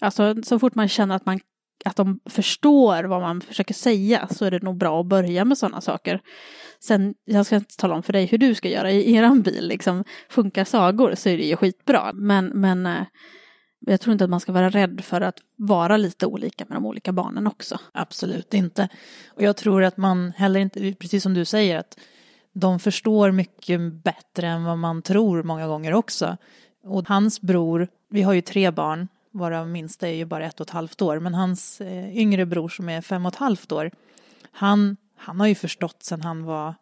[0.00, 1.40] alltså så fort man känner att man
[1.84, 5.58] att de förstår vad man försöker säga så är det nog bra att börja med
[5.58, 6.20] sådana saker.
[6.80, 9.68] Sen, jag ska inte tala om för dig hur du ska göra i eran bil,
[9.68, 12.10] liksom funkar sagor så är det ju skitbra.
[12.14, 13.02] Men, men eh,
[13.90, 16.86] jag tror inte att man ska vara rädd för att vara lite olika med de
[16.86, 17.80] olika barnen också.
[17.92, 18.88] Absolut inte.
[19.28, 21.98] Och jag tror att man heller inte, precis som du säger, att
[22.52, 26.36] de förstår mycket bättre än vad man tror många gånger också.
[26.84, 30.66] Och hans bror, vi har ju tre barn, varav minsta är ju bara ett och
[30.66, 33.90] ett halvt år, men hans eh, yngre bror som är fem och ett halvt år,
[34.52, 36.74] han, han har ju förstått sen han var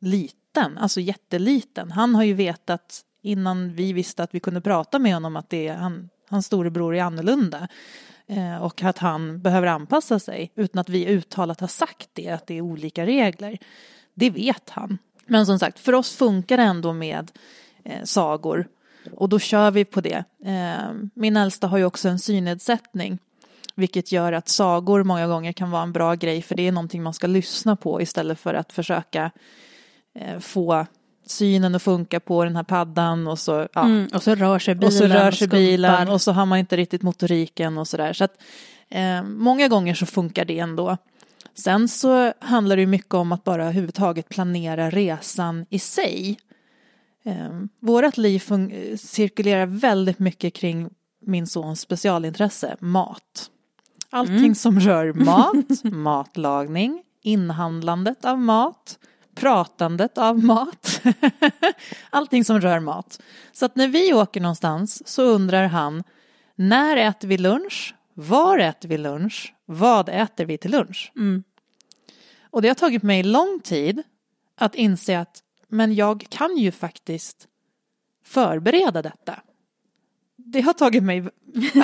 [0.00, 1.90] liten, alltså jätteliten.
[1.90, 5.68] Han har ju vetat innan vi visste att vi kunde prata med honom att det
[5.68, 7.68] är, han, hans storebror är annorlunda
[8.26, 12.46] eh, och att han behöver anpassa sig utan att vi uttalat har sagt det, att
[12.46, 13.58] det är olika regler.
[14.14, 14.98] Det vet han.
[15.26, 17.30] Men som sagt, för oss funkar det ändå med
[17.84, 18.68] eh, sagor
[19.16, 20.24] och då kör vi på det.
[20.44, 23.18] Eh, min äldsta har ju också en synnedsättning.
[23.74, 27.02] Vilket gör att sagor många gånger kan vara en bra grej för det är någonting
[27.02, 29.30] man ska lyssna på istället för att försöka
[30.14, 30.86] eh, få
[31.32, 33.84] synen att funka på den här paddan och så, ja.
[33.84, 34.86] Mm, och så rör sig bilen.
[34.86, 38.12] Och så rör sig bilen och så har man inte riktigt motoriken och sådär.
[38.12, 38.42] Så att
[38.88, 40.96] eh, många gånger så funkar det ändå.
[41.54, 46.38] Sen så handlar det mycket om att bara överhuvudtaget planera resan i sig.
[47.24, 48.42] Eh, vårat liv
[48.96, 50.90] cirkulerar väldigt mycket kring
[51.26, 53.50] min sons specialintresse, mat.
[54.10, 54.54] Allting mm.
[54.54, 58.98] som rör mat, matlagning, inhandlandet av mat,
[59.34, 61.02] pratandet av mat.
[62.10, 63.22] Allting som rör mat.
[63.52, 66.04] Så att när vi åker någonstans så undrar han
[66.54, 67.94] när äter vi lunch?
[68.14, 69.54] Var äter vi lunch?
[69.64, 71.12] Vad äter vi till lunch?
[71.16, 71.44] Mm.
[72.50, 74.02] Och det har tagit mig lång tid
[74.56, 77.48] att inse att men jag kan ju faktiskt
[78.24, 79.40] förbereda detta.
[80.36, 81.28] Det har tagit mig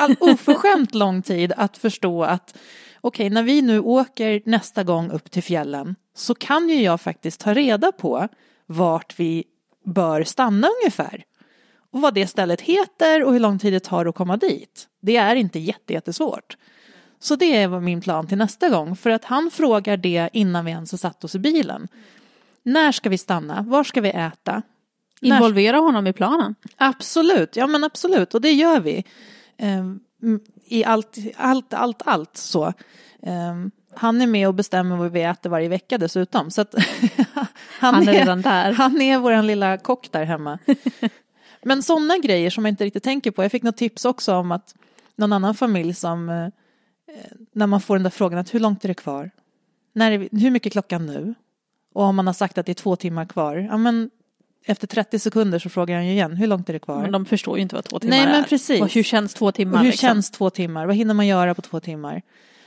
[0.00, 2.58] all oförskämt lång tid att förstå att
[3.00, 7.00] okej, okay, när vi nu åker nästa gång upp till fjällen så kan ju jag
[7.00, 8.28] faktiskt ta reda på
[8.66, 9.44] vart vi
[9.84, 11.24] bör stanna ungefär.
[11.90, 14.88] Och vad det stället heter och hur lång tid det tar att komma dit.
[15.00, 16.56] Det är inte jättesvårt.
[17.20, 18.96] Så det är min plan till nästa gång.
[18.96, 21.88] För att han frågar det innan vi ens har satt oss i bilen.
[22.62, 23.62] När ska vi stanna?
[23.62, 24.62] Var ska vi äta?
[25.20, 26.54] Involvera honom i planen.
[26.76, 29.04] Absolut, ja men absolut och det gör vi.
[30.22, 32.72] Um, I allt, allt, allt, allt så.
[33.22, 36.50] Um, han är med och bestämmer vad vi äter varje vecka dessutom.
[36.50, 36.64] Så
[37.35, 37.46] han,
[37.94, 38.72] han, är redan där.
[38.72, 40.59] Han är vår lilla kock där hemma.
[41.62, 43.42] Men sådana grejer som jag inte riktigt tänker på.
[43.42, 44.74] Jag fick något tips också om att
[45.16, 46.48] någon annan familj som eh,
[47.52, 49.31] när man får den där frågan att hur långt är det kvar?
[49.92, 51.35] När är vi, hur mycket är klockan nu?
[51.92, 54.11] Och om man har sagt att det är två timmar kvar, ja men
[54.68, 57.02] efter 30 sekunder så frågar han ju igen, hur långt är det kvar?
[57.02, 58.33] Men de förstår ju inte vad två timmar Nej, är.
[58.33, 58.81] men precis.
[58.81, 59.72] Och hur känns två timmar?
[59.74, 60.07] Och hur liksom?
[60.07, 60.87] känns två timmar?
[60.87, 62.22] Vad hinner man göra på två timmar?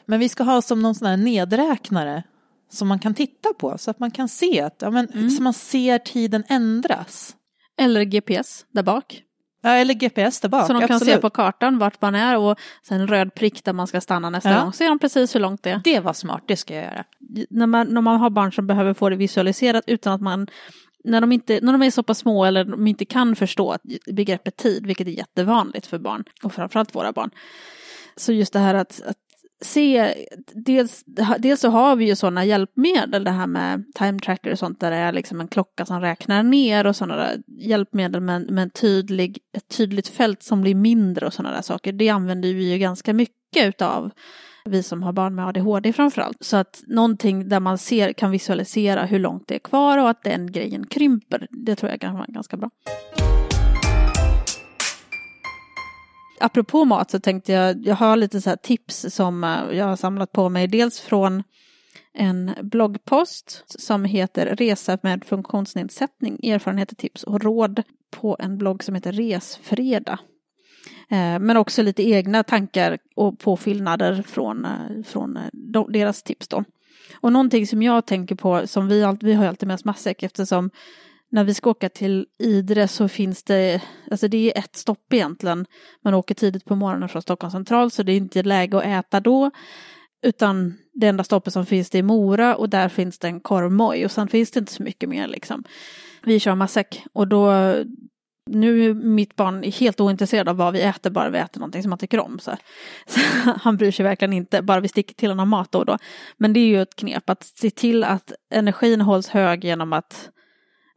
[0.05, 2.23] Men vi ska ha som någon sån här nedräknare
[2.69, 5.29] som man kan titta på så att man kan se att, ja men, mm.
[5.29, 7.35] så man ser tiden ändras.
[7.77, 9.23] Eller GPS där bak.
[9.63, 10.67] Ja, eller GPS där bak.
[10.67, 11.13] Så de kan absolut.
[11.13, 14.29] se på kartan vart man är och sen en röd prick där man ska stanna
[14.29, 14.61] nästa ja.
[14.61, 14.73] gång.
[14.73, 15.81] Så ser de precis hur långt det är.
[15.83, 17.03] Det var smart, det ska jag göra.
[17.49, 20.47] När man, när man har barn som behöver få det visualiserat utan att man
[21.03, 24.57] när de, inte, när de är så pass små eller de inte kan förstå begreppet
[24.57, 27.29] tid, vilket är jättevanligt för barn och framförallt våra barn.
[28.15, 29.17] Så just det här att, att
[29.61, 30.13] se,
[30.53, 31.03] dels,
[31.39, 34.91] dels så har vi ju sådana hjälpmedel, det här med time tracker och sånt, där
[34.91, 38.69] det är liksom en klocka som räknar ner och sådana där hjälpmedel med, med en
[38.69, 41.93] tydlig, ett tydligt fält som blir mindre och sådana där saker.
[41.93, 44.11] Det använder vi ju ganska mycket utav
[44.65, 46.37] vi som har barn med ADHD framförallt.
[46.39, 50.23] Så att någonting där man ser, kan visualisera hur långt det är kvar och att
[50.23, 52.69] den grejen krymper, det tror jag kan vara ganska bra.
[56.41, 59.95] apropå mat så tänkte jag, jag har lite så här tips som eh, jag har
[59.95, 60.67] samlat på mig.
[60.67, 61.43] Dels från
[62.13, 68.95] en bloggpost som heter Resa med funktionsnedsättning, erfarenheter, tips och råd på en blogg som
[68.95, 70.19] heter Resfredag.
[71.09, 76.63] Eh, men också lite egna tankar och påfyllnader från, eh, från eh, deras tips då.
[77.21, 80.23] Och någonting som jag tänker på, som vi, alltid, vi har alltid med oss matsäck
[80.23, 80.69] eftersom
[81.31, 85.65] när vi ska åka till Idre så finns det, alltså det är ett stopp egentligen.
[86.03, 89.19] Man åker tidigt på morgonen från Stockholm central så det är inte läge att äta
[89.19, 89.51] då.
[90.21, 94.05] Utan det enda stoppet som finns det är Mora och där finns det en korvmoj
[94.05, 95.63] och sen finns det inte så mycket mer liksom.
[96.23, 97.73] Vi kör matsäck och då
[98.51, 101.91] nu är mitt barn helt ointresserad av vad vi äter, bara vi äter någonting som
[101.91, 102.39] han tycker om.
[102.39, 102.51] Så.
[103.07, 103.19] så
[103.61, 105.97] han bryr sig verkligen inte, bara vi sticker till honom mat då och då.
[106.37, 110.29] Men det är ju ett knep att se till att energin hålls hög genom att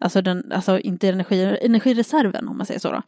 [0.00, 3.02] alltså, den, alltså inte energi, energireserven om man säger så då,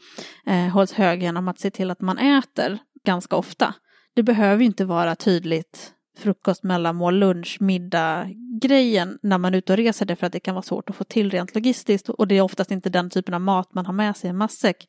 [0.53, 3.75] eh, hålls hög genom att se till att man äter ganska ofta.
[4.15, 8.29] Det behöver inte vara tydligt frukost, mellanmål, lunch, middag
[8.63, 11.05] grejen när man är ute och reser därför att det kan vara svårt att få
[11.05, 14.17] till rent logistiskt och det är oftast inte den typen av mat man har med
[14.17, 14.87] sig i en matsäck.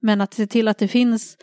[0.00, 1.36] Men att se till att det finns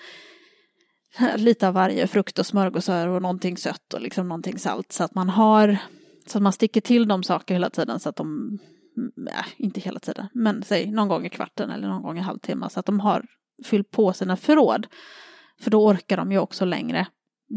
[1.36, 5.16] lite av varje frukt och smörgåsar och någonting sött och liksom någonting salt så att
[5.16, 5.78] man har
[6.26, 8.60] så att man sticker till de saker hela tiden så att de
[9.16, 12.70] nej inte hela tiden, men säg någon gång i kvarten eller någon gång i halvtimme
[12.70, 13.26] så att de har
[13.66, 14.88] fyllt på sina förråd.
[15.60, 17.08] För då orkar de ju också längre.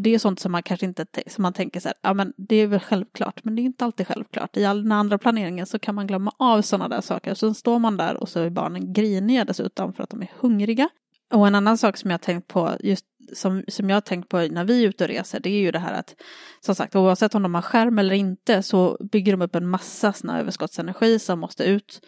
[0.02, 2.56] Det är sånt som man kanske inte som man tänker så här, ja men det
[2.56, 4.56] är väl självklart, men det är inte alltid självklart.
[4.56, 7.34] I all den andra planeringen så kan man glömma av sådana där saker.
[7.34, 10.88] Sen står man där och så är barnen griniga dessutom för att de är hungriga.
[11.32, 14.38] Och en annan sak som jag tänkt på, just som, som jag har tänkt på
[14.38, 16.14] när vi är ute och reser, det är ju det här att
[16.60, 20.12] som sagt oavsett om de har skärm eller inte så bygger de upp en massa
[20.12, 22.00] sån överskottsenergi som måste ut.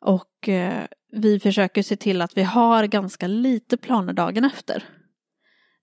[0.00, 4.84] Och eh, vi försöker se till att vi har ganska lite planer dagen efter.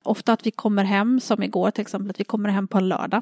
[0.07, 2.89] Ofta att vi kommer hem, som igår till exempel, att vi kommer hem på en
[2.89, 3.21] lördag.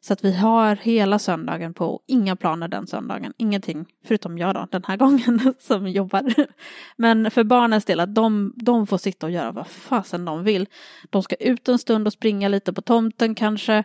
[0.00, 4.66] Så att vi har hela söndagen på, inga planer den söndagen, ingenting, förutom jag då,
[4.70, 6.34] den här gången som jobbar.
[6.96, 10.66] Men för barnens del, att de, de får sitta och göra vad fasen de vill.
[11.10, 13.84] De ska ut en stund och springa lite på tomten kanske,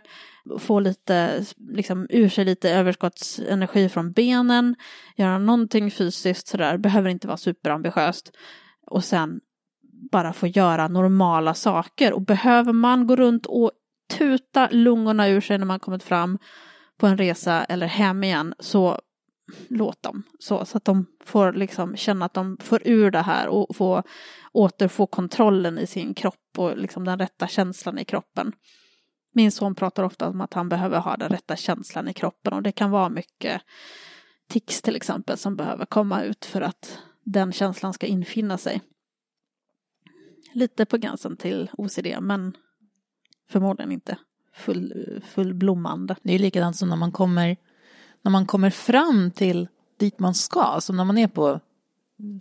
[0.58, 4.76] få lite, liksom ur sig lite överskottsenergi från benen,
[5.16, 8.32] göra någonting fysiskt sådär, behöver inte vara superambitiöst.
[8.86, 9.40] Och sen
[10.12, 13.70] bara få göra normala saker och behöver man gå runt och
[14.18, 16.38] tuta lungorna ur sig när man kommit fram
[16.96, 19.00] på en resa eller hem igen så
[19.68, 23.48] låt dem så, så att de får liksom känna att de får ur det här
[23.48, 24.02] och få
[24.52, 28.52] återfå kontrollen i sin kropp och liksom den rätta känslan i kroppen.
[29.32, 32.62] Min son pratar ofta om att han behöver ha den rätta känslan i kroppen och
[32.62, 33.62] det kan vara mycket
[34.48, 38.80] tics till exempel som behöver komma ut för att den känslan ska infinna sig.
[40.52, 42.56] Lite på gränsen till OCD men
[43.50, 44.18] förmodligen inte
[44.54, 46.16] full, fullblommande.
[46.22, 47.56] Det är likadant som när man kommer
[48.22, 51.60] när man kommer fram till dit man ska, som när man är på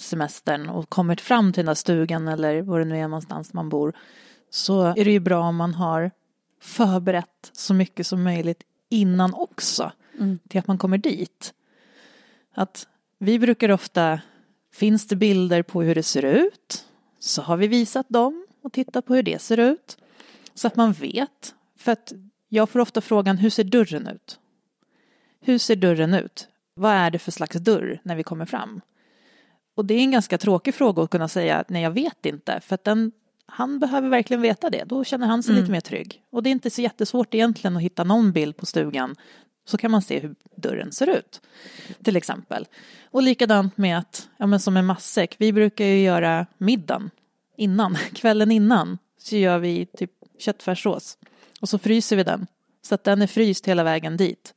[0.01, 3.69] semestern och kommer fram till den där stugan eller var det nu är någonstans man
[3.69, 3.93] bor,
[4.49, 6.11] så är det ju bra om man har
[6.61, 10.39] förberett så mycket som möjligt innan också, mm.
[10.47, 11.53] till att man kommer dit.
[12.53, 12.87] Att
[13.19, 14.21] vi brukar ofta,
[14.73, 16.86] finns det bilder på hur det ser ut,
[17.19, 19.97] så har vi visat dem och tittat på hur det ser ut.
[20.53, 21.55] Så att man vet.
[21.77, 22.13] För att
[22.49, 24.39] jag får ofta frågan, hur ser dörren ut?
[25.41, 26.47] Hur ser dörren ut?
[26.73, 28.81] Vad är det för slags dörr när vi kommer fram?
[29.75, 32.75] Och det är en ganska tråkig fråga att kunna säga, nej jag vet inte, för
[32.75, 33.11] att den,
[33.45, 35.61] han behöver verkligen veta det, då känner han sig Mm.
[35.61, 36.23] lite mer trygg.
[36.29, 39.15] Och det är inte så jättesvårt egentligen att hitta någon bild på stugan,
[39.67, 41.41] så kan man se hur dörren ser ut,
[42.03, 42.65] till exempel.
[43.11, 47.09] Och likadant med att, ja men som en matsäck, vi brukar ju göra middagen
[47.57, 51.17] innan, kvällen innan, så gör vi typ köttfärssås.
[51.61, 52.47] Och så fryser vi den,
[52.81, 54.53] så att den är fryst hela vägen dit.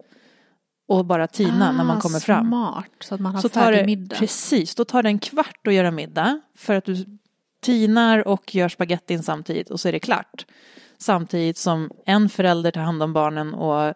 [0.89, 2.47] Och bara tina när man Ah, kommer fram.
[2.47, 4.17] Smart, så att man har Så tar färdig det, middag.
[4.17, 7.19] precis, då tar det en kvart att göra middag för att du
[7.61, 10.47] tinar och gör spagettin samtidigt och så är det klart.
[10.99, 13.95] Samtidigt som en förälder tar hand om barnen och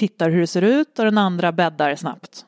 [0.00, 2.46] tittar hur det ser ut och den andra bäddar snabbt.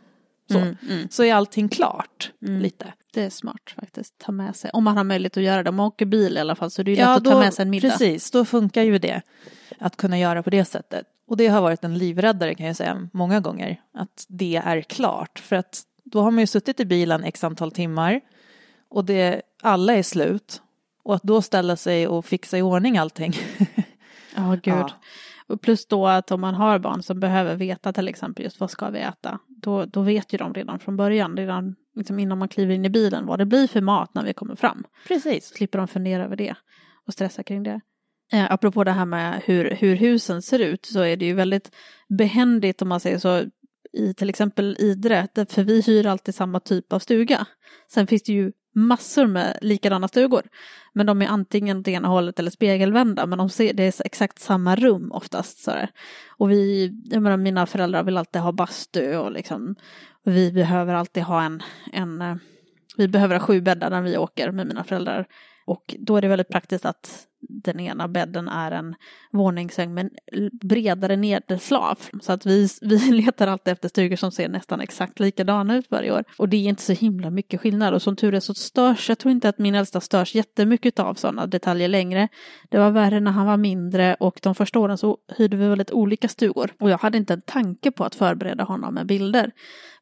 [0.51, 1.09] Så, Mm, mm.
[1.11, 2.61] så är allting klart Mm.
[2.61, 2.93] lite.
[3.15, 4.71] Det är smart faktiskt, ta med sig.
[4.75, 5.71] Om man har möjlighet att göra det.
[5.71, 7.55] Om man åker bil i alla fall så det är ju lätt att ta med
[7.55, 7.89] sig en middag.
[7.91, 9.21] Precis, då funkar ju det
[9.79, 11.07] att kunna göra på det sättet.
[11.27, 13.81] Och det har varit en livräddare kan jag säga många gånger.
[13.95, 15.39] Att det är klart.
[15.39, 18.21] För att då har man ju suttit i bilen x antal timmar
[18.91, 20.63] och det, alla är slut.
[21.05, 23.33] Och att då ställa sig och fixa i ordning allting.
[24.37, 24.75] Ja, gud.
[24.75, 24.91] Ja.
[25.53, 28.71] Och plus då att om man har barn som behöver veta till exempel just vad
[28.71, 29.39] ska vi äta.
[29.49, 32.91] Då, då vet ju de redan från början, redan liksom innan man kliver in i
[32.91, 34.85] bilen, vad det blir för mat när vi kommer fram.
[35.09, 35.49] Precis.
[35.49, 36.55] Så slipper de fundera över det
[37.07, 37.81] och stressa kring det.
[38.33, 41.71] Eh, apropå det här med hur, hur husen ser ut så är det ju väldigt
[42.19, 43.45] behändigt om man säger så
[43.93, 47.47] i till exempel Idre, för vi hyr alltid samma typ av stuga.
[47.95, 50.43] Sen finns det ju massor med likadana stugor.
[50.93, 54.39] Men de är antingen åt ena hållet eller spegelvända, men de ser, det är exakt
[54.39, 55.59] samma rum oftast.
[55.59, 55.91] Så där.
[56.29, 59.75] Och vi, jag menar, mina föräldrar vill alltid ha bastu och liksom,
[60.27, 62.37] och vi behöver alltid ha en, en eh,
[62.97, 65.27] vi behöver ha sju bäddar när vi åker med mina föräldrar.
[65.65, 68.95] Och då är det väldigt praktiskt att den ena bädden är en
[69.33, 71.99] våningssäng med en bredare nederslav.
[72.21, 76.13] Så att vi, vi letar alltid efter stugor som ser nästan exakt likadana ut varje
[76.13, 76.25] år.
[76.39, 77.95] Och det är inte så himla mycket skillnad.
[77.95, 81.15] Och som tur är så störs, jag tror inte att min äldsta störs jättemycket av
[81.15, 82.29] sådana detaljer längre.
[82.69, 85.91] Det var värre när han var mindre och de första åren så hyrde vi väldigt
[85.91, 86.73] olika stugor.
[86.81, 89.53] Och jag hade inte en tanke på att förbereda honom med bilder.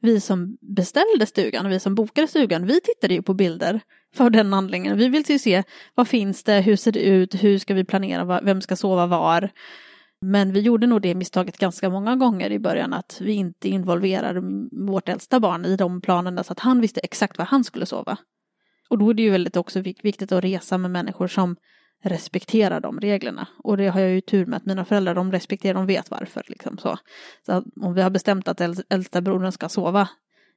[0.01, 3.81] Vi som beställde stugan vi som bokade stugan, vi tittade ju på bilder
[4.15, 4.97] för den anledningen.
[4.97, 5.63] Vi vill ju se
[5.95, 9.51] vad finns det, hur ser det ut, hur ska vi planera, vem ska sova var.
[10.21, 14.43] Men vi gjorde nog det misstaget ganska många gånger i början att vi inte involverade
[14.73, 18.19] vårt äldsta barn i de planerna så att han visste exakt var han skulle sova.
[18.89, 21.57] Och då är det ju väldigt också viktigt att resa med människor som
[22.03, 23.49] respekterar de reglerna.
[23.59, 26.43] Och det har jag ju tur med att mina föräldrar, de respekterar, de vet varför.
[26.47, 26.99] Liksom så.
[27.47, 30.09] så om vi har bestämt att äldsta brodern ska sova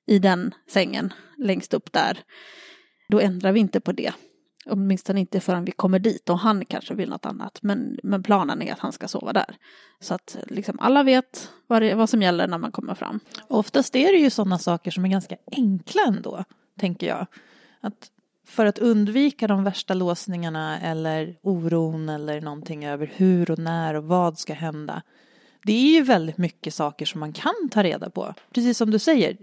[0.05, 2.19] i den sängen längst upp där,
[3.09, 4.13] då ändrar vi inte på det.
[4.65, 7.60] Åtminstone inte förrän vi kommer dit och han kanske vill något annat.
[7.62, 9.56] Men, men planen är att han ska sova där.
[9.99, 13.19] Så att liksom alla vet vad, det, vad som gäller när man kommer fram.
[13.47, 16.43] Och oftast är det ju sådana saker som är ganska enkla ändå,
[16.80, 17.28] tänker jag.
[17.82, 18.10] Att
[18.45, 24.04] för att undvika de värsta låsningarna eller oron eller någonting över hur och när och
[24.04, 25.02] vad ska hända.
[25.65, 28.34] Det är ju väldigt mycket saker som man kan ta reda på.
[28.54, 29.38] Precis som du säger,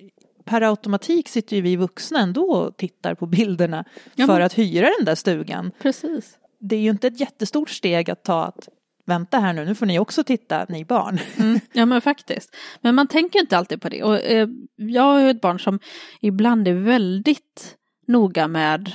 [0.50, 3.84] per automatik sitter ju vi vuxna ändå och tittar på bilderna
[4.14, 5.70] Ja, för att hyra den där stugan.
[5.82, 6.38] Precis.
[6.60, 8.68] Det är ju inte ett jättestort steg att ta att
[9.06, 11.18] vänta här nu, nu får ni också titta, ni barn.
[11.38, 12.56] Mm, ja men faktiskt.
[12.80, 14.02] Men man tänker inte alltid på det.
[14.02, 15.78] Och, eh, jag har ju ett barn som
[16.20, 18.92] ibland är väldigt noga med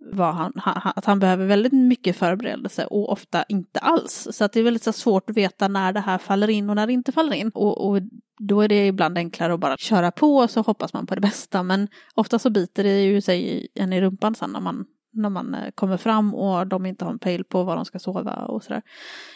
[0.00, 4.28] vad han, han, att han behöver väldigt mycket förberedelse och ofta inte alls.
[4.32, 6.76] Så att det är väldigt så svårt att veta när det här faller in och
[6.76, 7.50] när det inte faller in.
[7.54, 8.02] Och, och
[8.38, 11.20] då är det ibland enklare att bara köra på och så hoppas man på det
[11.30, 11.62] bästa.
[11.62, 15.54] Men ofta så biter det ju sig en i rumpan sen när man, när man
[15.54, 18.62] eh, kommer fram och de inte har en pejl på var de ska sova och
[18.62, 18.82] sådär.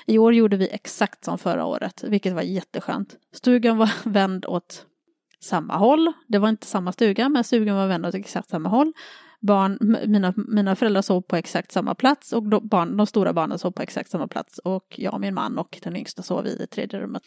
[0.07, 3.16] I år gjorde vi exakt som förra året, vilket var jätteskönt.
[3.33, 4.87] Stugan var vänd åt
[5.44, 6.12] samma håll.
[6.26, 8.92] Det var inte samma stuga, men stugan var vänd åt exakt samma håll.
[9.40, 13.59] Barn, mina, mina föräldrar sov på exakt samma plats och de, barn, de stora barnen
[13.59, 16.56] sov på exakt samma plats och jag och min man och den yngsta sov i
[16.56, 17.23] det tredje rummet.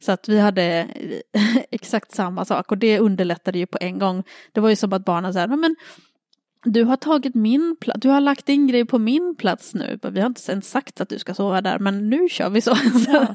[0.00, 0.62] Så att vi hade
[1.32, 4.22] eh, exakt samma sak och det underlättade ju på en gång.
[4.52, 5.76] Det var ju som att barnen sa, men
[6.64, 9.98] du har tagit min plats, du har lagt din grej på min plats nu.
[10.02, 12.76] Vi har inte ens sagt att du ska sova där, men nu kör vi så.
[13.08, 13.34] Ja.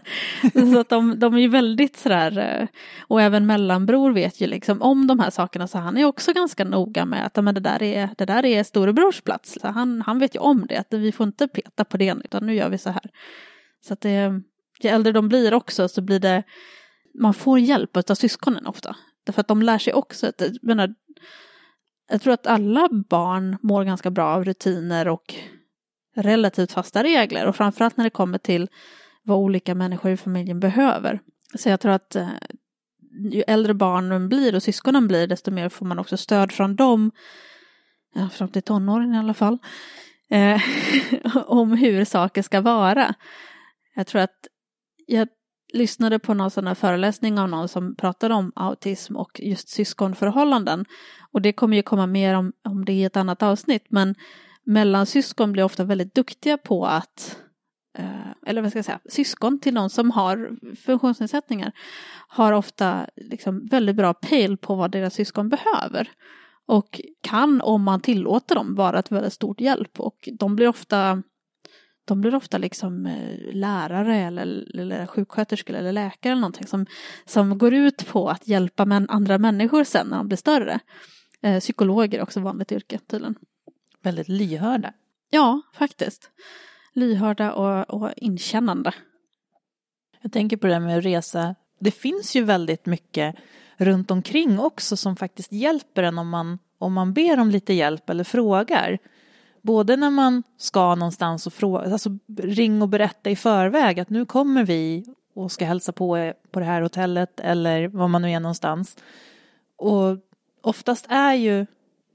[0.54, 2.68] så att de, de är ju väldigt sådär, eh,
[3.08, 6.64] och även mellanbror vet ju liksom om de här sakerna, så han är också ganska
[6.64, 9.58] noga med att men det, där är, det där är storebrors plats.
[9.62, 12.46] Så han, han vet ju om det, att vi får inte peta på det, utan
[12.46, 13.10] nu gör vi så här.
[13.88, 14.42] Så att det,
[14.82, 16.44] ju äldre de blir också så blir det,
[17.20, 18.96] man får hjälp av syskonen ofta.
[19.24, 20.94] Därför att de lär sig också, att, menar,
[22.10, 25.36] jag tror att alla barn mår ganska bra av rutiner och
[26.16, 28.70] relativt fasta regler och framförallt när det kommer till
[29.24, 31.20] vad olika människor i familjen behöver.
[31.58, 32.30] Så jag tror att eh,
[33.32, 37.12] ju äldre barnen blir och syskonen blir, desto mer får man också stöd från dem,
[38.16, 39.58] ja, fram till tonåren i alla fall,
[40.30, 40.62] eh,
[41.46, 43.14] om hur saker ska vara.
[43.96, 44.48] Jag tror att
[45.06, 45.28] jag
[45.76, 50.86] lyssnade på någon sån här föreläsning av någon som pratade om autism och just syskonförhållanden.
[51.32, 54.16] Och det kommer ju komma mer om, om det i ett annat avsnitt, men
[54.64, 57.38] mellansyskon blir ofta väldigt duktiga på att
[57.98, 61.72] eh, eller vad ska jag säga, syskon till någon som har funktionsnedsättningar
[62.28, 66.10] har ofta liksom väldigt bra pejl på vad deras syskon behöver.
[66.68, 70.00] Och kan, om man tillåter dem, vara ett väldigt stort hjälp.
[70.00, 71.24] Och de blir ofta
[72.06, 76.86] de blir ofta liksom eh, lärare eller, eller sjuksköterskor eller läkare eller någonting som,
[77.26, 80.80] som går ut på att hjälpa men andra människor sen när de blir större.
[81.42, 83.36] Eh, psykologer är också vanligt yrke tydligen.
[84.02, 84.94] Väldigt lyhörda.
[85.30, 86.30] Ja, faktiskt.
[86.94, 88.94] Lyhörda och, och inkännande.
[90.22, 91.56] Jag tänker på det här med att resa.
[91.80, 93.36] Det finns ju väldigt mycket
[93.78, 98.10] runt omkring också som faktiskt hjälper en om man, om man ber om lite hjälp
[98.10, 98.98] eller frågar.
[99.66, 104.26] Både när man ska någonstans och fråga, alltså ring och berätta i förväg att nu
[104.26, 105.06] kommer vi
[105.36, 108.98] och ska hälsa på på det här hotellet eller var man nu är någonstans.
[109.78, 110.18] Och
[110.62, 111.66] oftast är ju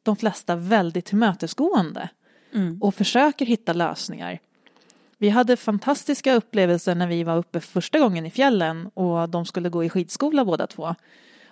[0.03, 2.09] de flesta väldigt tillmötesgående
[2.55, 2.83] mm.
[2.83, 4.39] och försöker hitta lösningar.
[5.19, 9.69] Vi hade fantastiska upplevelser när vi var uppe första gången i fjällen och de skulle
[9.69, 10.95] gå i skidskola båda två.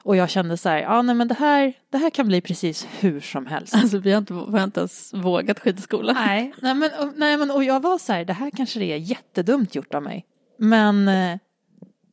[0.03, 2.87] Och jag kände så här, ja nej men det här, det här kan bli precis
[3.01, 3.75] hur som helst.
[3.75, 6.13] Alltså vi har inte, vi har inte ens vågat skidskola.
[6.13, 8.93] Nej, nej, men, och, nej men och jag var så här, det här kanske det
[8.93, 10.27] är jättedumt gjort av mig.
[10.59, 11.39] Men eh,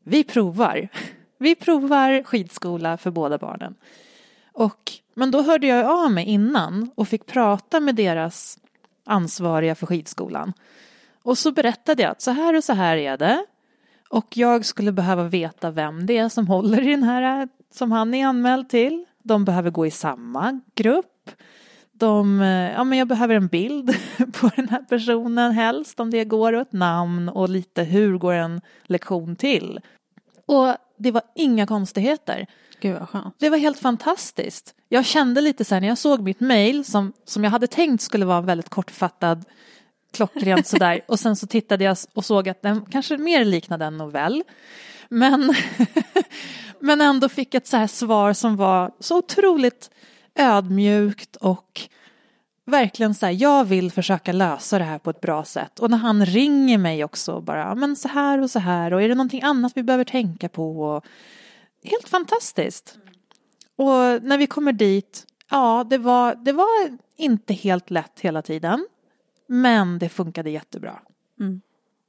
[0.06, 0.90] vi provar.
[1.38, 3.76] Vi provar skidskola för båda barnen.
[4.54, 8.58] Och, men då hörde jag av mig innan och fick prata med deras
[9.06, 10.54] ansvariga för skidskolan.
[11.24, 13.46] Och så berättade jag att så här och så här är det.
[14.10, 18.14] Och jag skulle behöva veta vem det är som håller i den här som han
[18.14, 19.06] är anmäld till.
[19.24, 21.32] De behöver gå i samma grupp.
[21.92, 22.40] De,
[22.76, 23.96] ja men jag behöver en bild
[24.34, 28.34] på den här personen helst om det går och ett namn och lite hur går
[28.34, 29.80] en lektion till.
[30.46, 32.48] Och det var inga konstigheter.
[32.80, 33.36] Gud vad skönt.
[33.40, 34.76] Det var helt fantastiskt.
[34.90, 38.02] Jag kände lite så här när jag såg mitt mail som, som jag hade tänkt
[38.02, 39.46] skulle vara väldigt kortfattad
[40.14, 43.98] klockrent sådär och sen så tittade jag och såg att den kanske mer liknade en
[43.98, 44.44] novell.
[45.10, 45.54] Men,
[46.80, 49.90] men ändå fick ett så här svar som var så otroligt
[50.36, 51.82] ödmjukt och
[52.66, 55.80] verkligen så här, jag vill försöka lösa det här på ett bra sätt.
[55.80, 59.10] Och när han ringer mig också bara, men så här och så här och är
[59.10, 60.82] det någonting annat vi behöver tänka på?
[60.82, 61.06] Och,
[61.86, 62.98] helt fantastiskt.
[63.76, 68.88] Och när vi kommer dit, ja, det var, det var inte helt lätt hela tiden.
[69.48, 71.00] Men det funkade jättebra.
[71.40, 71.62] Mm.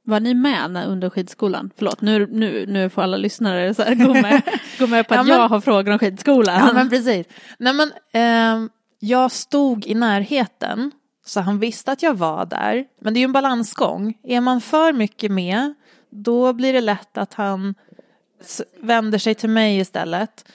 [0.07, 1.71] Var ni med under skidskolan?
[1.77, 4.41] Förlåt, nu, nu, nu får alla lyssnare så här, gå, med,
[4.79, 6.55] gå med på att ja, men, jag har frågor om skidskolan.
[6.67, 7.27] Ja, men precis.
[7.59, 10.91] Nej, men, eh, jag stod i närheten,
[11.25, 12.85] så han visste att jag var där.
[13.01, 14.17] Men det är ju en balansgång.
[14.23, 15.73] Är man för mycket med,
[16.09, 17.75] då blir det lätt att han
[18.79, 20.51] vänder sig till mig istället.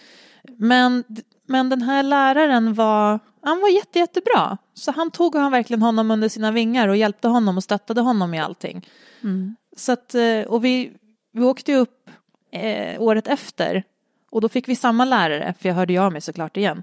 [0.56, 1.04] Men,
[1.46, 4.58] men den här läraren var, han var jätte, jättebra.
[4.74, 8.34] Så han tog han verkligen honom under sina vingar och hjälpte honom och stöttade honom
[8.34, 8.88] i allting.
[9.22, 9.56] Mm.
[9.76, 10.92] Så att, eh, och vi,
[11.32, 12.10] vi åkte upp
[12.52, 13.84] eh, året efter
[14.30, 16.82] och då fick vi samma lärare, för jag hörde ju av mig såklart igen.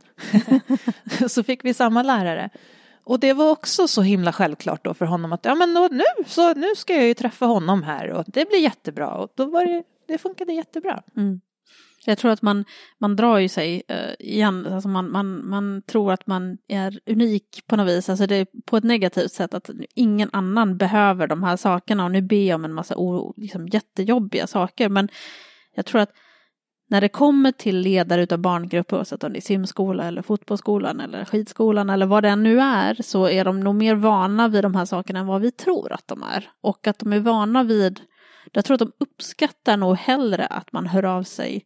[1.27, 2.49] så fick vi samma lärare.
[3.03, 6.23] Och det var också så himla självklart då för honom att ja men då, nu,
[6.27, 9.07] så, nu ska jag ju träffa honom här och det blir jättebra.
[9.07, 11.03] Och då var det, det funkade jättebra.
[11.17, 11.41] Mm.
[12.05, 12.65] Jag tror att man,
[12.97, 17.63] man drar ju sig uh, igen, alltså man, man, man tror att man är unik
[17.67, 21.43] på något vis, alltså det är på ett negativt sätt att ingen annan behöver de
[21.43, 22.05] här sakerna.
[22.05, 24.89] Och nu ber jag om en massa oro, liksom, jättejobbiga saker.
[24.89, 25.09] Men
[25.75, 26.11] jag tror att
[26.89, 31.25] när det kommer till ledare utav barngrupper, oavsett om det är simskola eller fotbollsskolan eller
[31.25, 34.75] skidskolan eller vad det än nu är, så är de nog mer vana vid de
[34.75, 36.49] här sakerna än vad vi tror att de är.
[36.61, 37.99] Och att de är vana vid,
[38.51, 41.65] jag tror att de uppskattar nog hellre att man hör av sig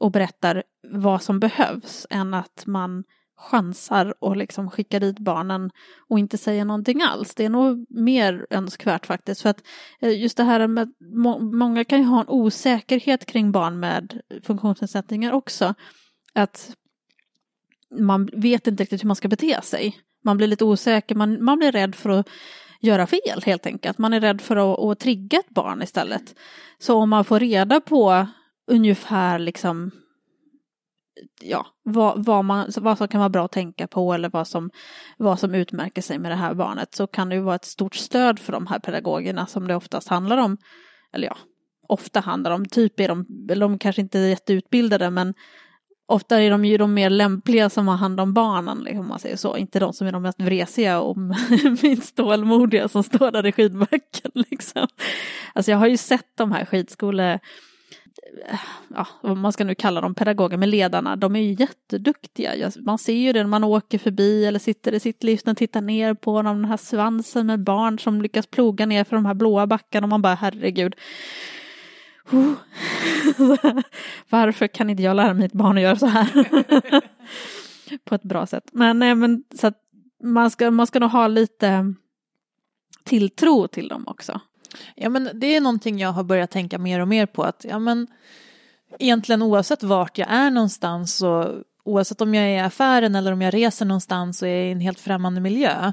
[0.00, 3.04] och berättar vad som behövs än att man
[3.38, 5.70] chansar och liksom skickar dit barnen
[6.08, 7.34] och inte säger någonting alls.
[7.34, 9.42] Det är nog mer önskvärt faktiskt.
[9.42, 9.62] För att
[10.00, 10.92] eh, just det här med,
[11.52, 15.74] många kan ju ha en osäkerhet kring barn med funktionsnedsättningar också.
[16.34, 16.76] Att
[17.98, 20.00] man vet inte riktigt hur man ska bete sig.
[20.24, 22.28] Man blir lite osäker, man, man blir rädd för att
[22.80, 23.98] göra fel helt enkelt.
[23.98, 26.34] Man är rädd för att, att trigga ett barn istället.
[26.78, 28.26] Så om man får reda på
[28.66, 29.90] ungefär liksom
[31.40, 34.70] ja, vad, vad, man, vad som kan vara bra att tänka på eller vad som,
[35.16, 37.94] vad som utmärker sig med det här barnet så kan det ju vara ett stort
[37.94, 40.58] stöd för de här pedagogerna som det oftast handlar om.
[41.12, 41.36] Eller ja,
[41.88, 42.66] ofta handlar om.
[42.66, 45.34] Typ är de, eller de kanske inte är jätteutbildade men
[46.08, 49.18] ofta är de ju de mer lämpliga som har hand om barnen, liksom, om man
[49.18, 49.56] säger så.
[49.56, 51.16] Inte de som är de mest vresiga och
[51.82, 54.30] minst tålmodiga som står där i skidbacken.
[54.34, 54.86] Liksom.
[55.54, 57.40] Alltså jag har ju sett de här skidskole
[58.88, 62.70] ja, vad man ska nu kalla dem, pedagoger med ledarna, de är ju jätteduktiga.
[62.76, 65.80] Man ser ju det när man åker förbi eller sitter i sitt lift och tittar
[65.80, 69.34] ner på dem, den här svansen med barn som lyckas ploga ner för de här
[69.34, 70.94] blåa backarna och man bara herregud.
[72.30, 72.52] Oh.
[74.28, 76.28] Varför kan inte jag lära mitt barn att göra så här?
[78.04, 78.70] på ett bra sätt.
[78.72, 79.78] Men, nej, men så att
[80.22, 81.94] man ska, man ska nog ha lite
[83.04, 84.40] tilltro till dem också.
[84.94, 87.78] Ja men det är någonting jag har börjat tänka mer och mer på att ja
[87.78, 88.06] men
[88.98, 91.46] egentligen oavsett vart jag är någonstans och
[91.84, 94.80] oavsett om jag är i affären eller om jag reser någonstans och är i en
[94.80, 95.92] helt främmande miljö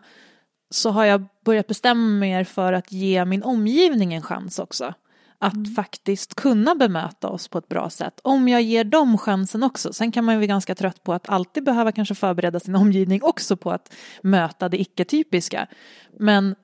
[0.70, 4.94] så har jag börjat bestämma mig för att ge min omgivning en chans också.
[5.40, 5.76] Att mm.
[5.76, 8.20] faktiskt kunna bemöta oss på ett bra sätt.
[8.24, 9.94] Om jag ger dem chansen också.
[9.94, 13.24] Sen kan man ju vara ganska trött på att alltid behöva kanske förbereda sin omgivning
[13.24, 13.94] också på att
[14.24, 15.68] möta det icke-typiska.
[16.20, 16.56] Men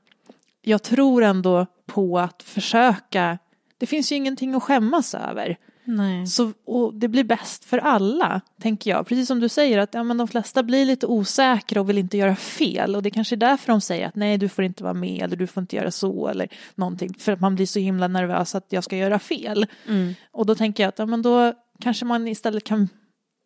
[0.61, 3.37] jag tror ändå på att försöka.
[3.77, 5.57] Det finns ju ingenting att skämmas över.
[5.97, 6.27] Nej.
[6.27, 9.07] Så, och det blir bäst för alla, tänker jag.
[9.07, 12.17] Precis som du säger, att ja, men de flesta blir lite osäkra och vill inte
[12.17, 12.95] göra fel.
[12.95, 15.35] Och det kanske är därför de säger att nej, du får inte vara med eller
[15.35, 17.13] du får inte göra så eller någonting.
[17.19, 19.65] För att man blir så himla nervös att jag ska göra fel.
[19.87, 20.13] Mm.
[20.31, 22.89] Och då tänker jag att ja, men då kanske man istället kan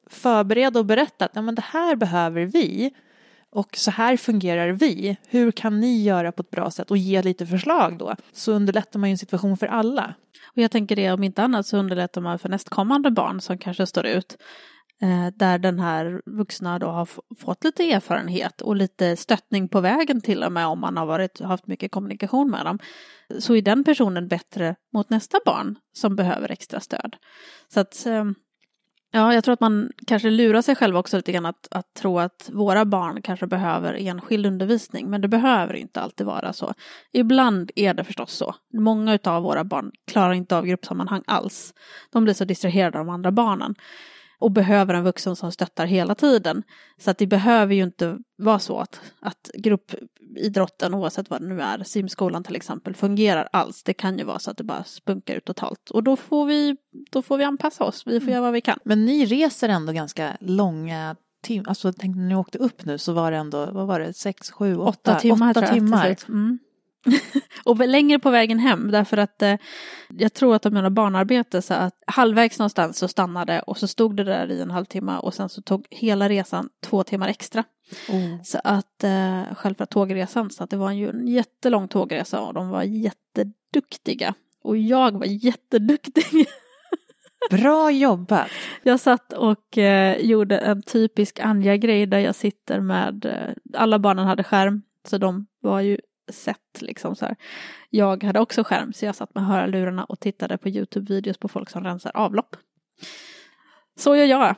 [0.09, 2.93] förbereda och berätta att ja, men det här behöver vi.
[3.53, 5.17] Och så här fungerar vi.
[5.27, 8.15] Hur kan ni göra på ett bra sätt och ge lite förslag då?
[8.31, 10.13] Så underlättar man ju en situation för alla.
[10.55, 13.85] Och jag tänker det om inte annat så underlättar man för nästkommande barn som kanske
[13.85, 14.37] står ut.
[15.01, 20.21] Eh, där den här vuxna då har fått lite erfarenhet och lite stöttning på vägen
[20.21, 22.79] till och med om man har varit, haft mycket kommunikation med dem.
[23.39, 27.15] Så är den personen bättre mot nästa barn som behöver extra stöd.
[27.73, 28.25] Så att eh,
[29.15, 32.19] Ja, jag tror att man kanske lurar sig själv också lite grann att, att tro
[32.19, 36.73] att våra barn kanske behöver enskild undervisning, men det behöver inte alltid vara så.
[37.11, 38.55] Ibland är det förstås så.
[38.73, 41.73] Många av våra barn klarar inte av gruppsammanhang alls.
[42.11, 43.75] De blir så distraherade av de andra barnen
[44.43, 46.63] och behöver en vuxen som stöttar hela tiden.
[46.97, 51.61] Så att det behöver ju inte vara så att, att gruppidrotten, oavsett vad det nu
[51.61, 53.83] är, simskolan till exempel, fungerar alls.
[53.83, 55.89] Det kan ju vara så att det bara spunkar ut totalt.
[55.89, 56.77] Och då får vi,
[57.11, 58.33] då får vi anpassa oss, vi får mm.
[58.33, 58.79] göra vad vi kan.
[58.85, 63.13] Men ni reser ändå ganska långa timmar, alltså tänk när ni åkte upp nu så
[63.13, 65.51] var det ändå, vad var det, sex, sju, åtta, åtta timmar.
[65.51, 66.15] Åtta timmar.
[66.27, 66.59] Mm.
[67.63, 69.55] och längre på vägen hem därför att eh,
[70.09, 74.15] jag tror att de gjorde barnarbete så att halvvägs någonstans så stannade och så stod
[74.15, 77.63] det där i en halvtimme och sen så tog hela resan två timmar extra.
[78.09, 78.43] Mm.
[78.43, 82.69] Så att eh, själva tågresan så att det var ju en jättelång tågresa och de
[82.69, 84.33] var jätteduktiga.
[84.63, 86.25] Och jag var jätteduktig.
[87.49, 88.47] Bra jobbat!
[88.83, 94.27] Jag satt och eh, gjorde en typisk Anja-grej där jag sitter med, eh, alla barnen
[94.27, 95.97] hade skärm så de var ju
[96.31, 96.81] sätt.
[96.81, 97.35] liksom så här.
[97.89, 101.69] Jag hade också skärm så jag satt med hörlurarna och tittade på Youtube-videos på folk
[101.69, 102.55] som rensar avlopp.
[103.95, 104.55] Så gör jag.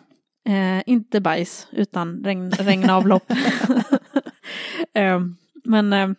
[0.47, 3.31] Eh, inte bajs utan regn, regnavlopp.
[4.93, 5.19] eh,
[5.63, 6.09] men eh,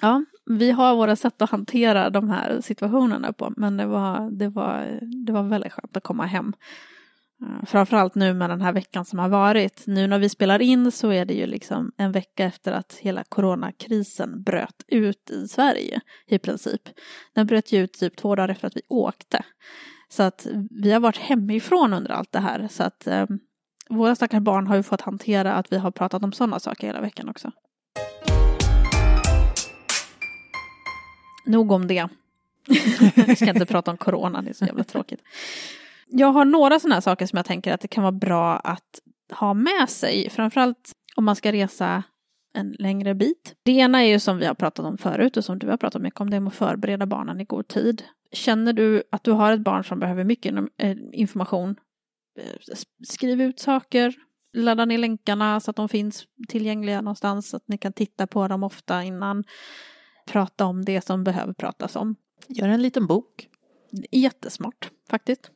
[0.00, 3.52] ja, vi har våra sätt att hantera de här situationerna på.
[3.56, 6.52] Men det var, det var, det var väldigt skönt att komma hem.
[7.66, 9.86] Framförallt nu med den här veckan som har varit.
[9.86, 13.24] Nu när vi spelar in så är det ju liksom en vecka efter att hela
[13.24, 16.82] coronakrisen bröt ut i Sverige i princip.
[17.34, 19.44] Den bröt ju ut typ två dagar efter att vi åkte.
[20.08, 22.68] Så att vi har varit hemifrån under allt det här.
[22.70, 23.26] Så att eh,
[23.88, 27.00] våra stackars barn har ju fått hantera att vi har pratat om sådana saker hela
[27.00, 27.50] veckan också.
[31.46, 32.08] Nog om det.
[33.14, 35.20] jag ska inte prata om corona, det är så jävla tråkigt.
[36.06, 39.00] Jag har några sådana här saker som jag tänker att det kan vara bra att
[39.30, 42.02] ha med sig, framförallt om man ska resa
[42.54, 43.54] en längre bit.
[43.62, 46.02] Det ena är ju som vi har pratat om förut och som du har pratat
[46.02, 48.02] mycket om, det är att förbereda barnen i god tid.
[48.32, 51.76] Känner du att du har ett barn som behöver mycket eh, information,
[52.38, 52.76] eh,
[53.08, 54.14] skriv ut saker,
[54.56, 58.48] ladda ner länkarna så att de finns tillgängliga någonstans, så att ni kan titta på
[58.48, 59.44] dem ofta innan,
[60.26, 62.16] prata om det som behöver pratas om.
[62.48, 63.48] Gör en liten bok.
[64.10, 65.50] Jättesmart faktiskt.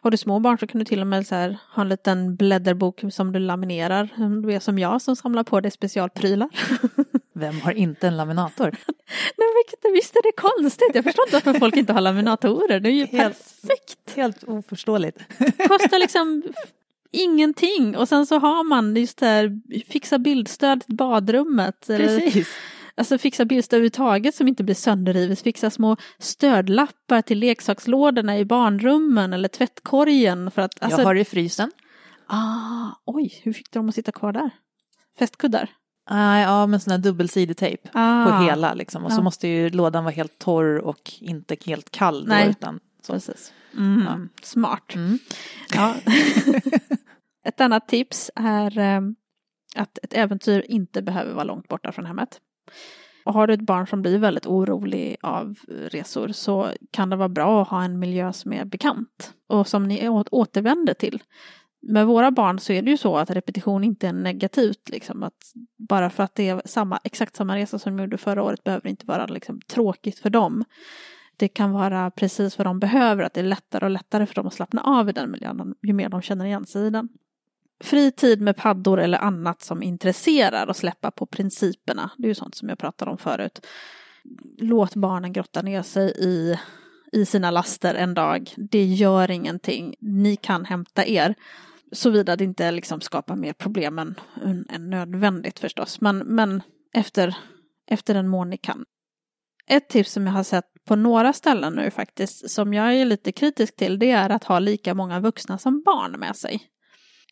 [0.00, 2.36] Har du små barn så kan du till och med så här, ha en liten
[2.36, 4.08] blädderbok som du laminerar.
[4.42, 6.48] Du är som jag som samlar på dig specialprylar.
[7.32, 8.64] Vem har inte en laminator?
[9.36, 10.90] Nej, vilket, visst är det konstigt?
[10.94, 12.80] Jag förstår inte varför folk inte har laminatorer.
[12.80, 14.16] Det är ju helt, perfekt.
[14.16, 15.18] Helt oförståeligt.
[15.68, 16.42] Kostar liksom
[17.10, 19.60] ingenting och sen så har man just det här
[19.92, 21.86] fixa bildstöd till badrummet.
[21.86, 22.48] Precis.
[22.96, 29.32] Alltså fixa bilstöd överhuvudtaget som inte blir sönderrivet, fixa små stödlappar till leksakslådorna i barnrummen
[29.32, 30.82] eller tvättkorgen för att...
[30.82, 31.70] Alltså, Jag har det i frysen.
[32.26, 34.50] ah, oj, hur fick de att sitta kvar där?
[35.18, 35.70] Fästkuddar?
[36.10, 39.04] Ah, ja, med sån här dubbelsidig tejp Ah, på hela liksom.
[39.04, 39.22] Och så Ja.
[39.22, 42.48] måste ju lådan vara helt torr och inte helt kall då, Nej.
[42.50, 43.12] utan så.
[43.12, 43.52] Precis.
[43.76, 44.18] Mm, Ja.
[44.42, 44.94] Smart.
[44.94, 45.18] Mm.
[45.74, 45.94] Ja.
[47.44, 49.00] ett annat tips är eh,
[49.76, 52.40] att ett äventyr inte behöver vara långt borta från hemmet.
[53.24, 57.28] Och har du ett barn som blir väldigt orolig av resor så kan det vara
[57.28, 61.22] bra att ha en miljö som är bekant och som ni återvänder till.
[61.82, 64.88] Med våra barn så är det ju så att repetition inte är negativt.
[64.88, 65.52] Liksom, att
[65.88, 68.82] bara för att det är samma, exakt samma resa som de gjorde förra året behöver
[68.82, 70.64] det inte vara liksom, tråkigt för dem.
[71.36, 74.46] Det kan vara precis vad de behöver, att det är lättare och lättare för dem
[74.46, 77.08] att slappna av i den miljön ju mer de känner igen sig i den.
[77.80, 82.10] Fri tid med paddor eller annat som intresserar och släppa på principerna.
[82.18, 83.66] Det är ju sånt som jag pratade om förut.
[84.58, 86.58] Låt barnen grotta ner sig i,
[87.12, 88.54] i sina laster en dag.
[88.56, 89.94] Det gör ingenting.
[90.00, 91.34] Ni kan hämta er.
[91.92, 94.14] Såvida det inte liksom skapar mer problem än,
[94.44, 96.00] än, än nödvändigt förstås.
[96.00, 96.62] Men, men
[96.92, 97.36] efter,
[97.86, 98.84] efter den mån ni kan.
[99.68, 103.32] Ett tips som jag har sett på några ställen nu faktiskt, som jag är lite
[103.32, 106.70] kritisk till, det är att ha lika många vuxna som barn med sig.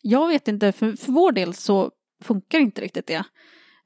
[0.07, 1.91] Jag vet inte, för, för vår del så
[2.23, 3.23] funkar inte riktigt det.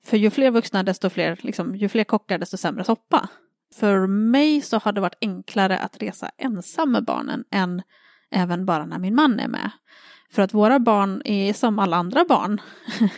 [0.05, 3.29] För ju fler vuxna, desto fler, liksom, ju fler kockar, desto sämre soppa.
[3.75, 7.81] För mig så har det varit enklare att resa ensam med barnen än
[8.31, 9.71] även bara när min man är med.
[10.31, 12.61] För att våra barn är som alla andra barn.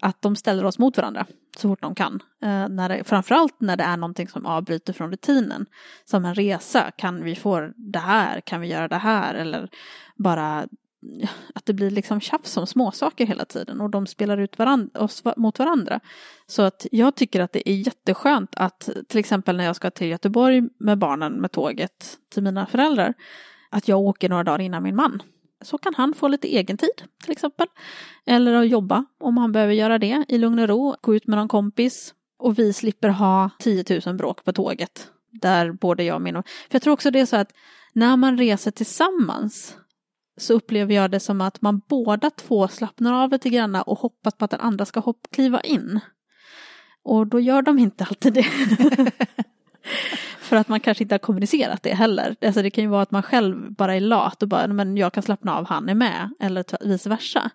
[0.00, 1.26] att de ställer oss mot varandra
[1.56, 2.22] så fort de kan.
[2.42, 5.66] Eh, när det, framförallt när det är någonting som avbryter från rutinen.
[6.04, 9.68] Som en resa, kan vi få det här, kan vi göra det här eller
[10.16, 10.68] bara
[11.54, 15.22] att det blir liksom tjafs om småsaker hela tiden och de spelar ut varandra, oss
[15.36, 16.00] mot varandra.
[16.46, 20.06] Så att jag tycker att det är jätteskönt att till exempel när jag ska till
[20.06, 23.14] Göteborg med barnen med tåget till mina föräldrar
[23.70, 25.22] att jag åker några dagar innan min man.
[25.62, 27.66] Så kan han få lite egen tid till exempel.
[28.26, 31.38] Eller att jobba om han behöver göra det i lugn och ro, gå ut med
[31.38, 32.14] någon kompis.
[32.38, 35.08] Och vi slipper ha 10 000 bråk på tåget.
[35.30, 36.34] Där både jag och min...
[36.34, 37.52] För jag tror också det är så att
[37.92, 39.76] när man reser tillsammans
[40.38, 44.34] så upplever jag det som att man båda två slappnar av lite grann och hoppas
[44.34, 46.00] på att den andra ska hopp, kliva in.
[47.02, 48.46] Och då gör de inte alltid det.
[50.38, 52.36] För att man kanske inte har kommunicerat det heller.
[52.40, 55.12] Alltså det kan ju vara att man själv bara är lat och bara, men jag
[55.12, 56.30] kan slappna av, han är med.
[56.40, 57.50] Eller vice versa.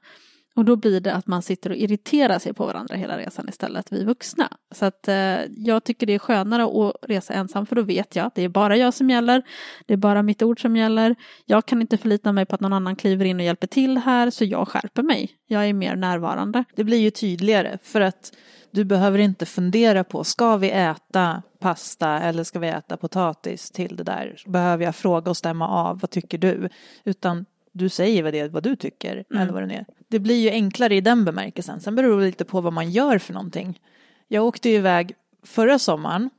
[0.55, 3.91] Och då blir det att man sitter och irriterar sig på varandra hela resan istället,
[3.91, 4.57] vi vuxna.
[4.71, 8.25] Så att eh, jag tycker det är skönare att resa ensam för då vet jag
[8.25, 9.43] att det är bara jag som gäller.
[9.85, 11.15] Det är bara mitt ord som gäller.
[11.45, 14.29] Jag kan inte förlita mig på att någon annan kliver in och hjälper till här
[14.29, 15.31] så jag skärper mig.
[15.47, 16.63] Jag är mer närvarande.
[16.75, 18.31] Det blir ju tydligare för att
[18.71, 23.95] du behöver inte fundera på ska vi äta pasta eller ska vi äta potatis till
[23.95, 24.35] det där?
[24.45, 26.69] Behöver jag fråga och stämma av, vad tycker du?
[27.03, 27.45] Utan
[27.75, 29.41] du säger vad det vad du tycker Mm.
[29.41, 29.85] eller vad det är.
[30.07, 31.79] Det blir ju enklare i den bemärkelsen.
[31.81, 33.81] Sen beror det lite på vad man gör för någonting.
[34.27, 36.29] Jag åkte iväg förra sommaren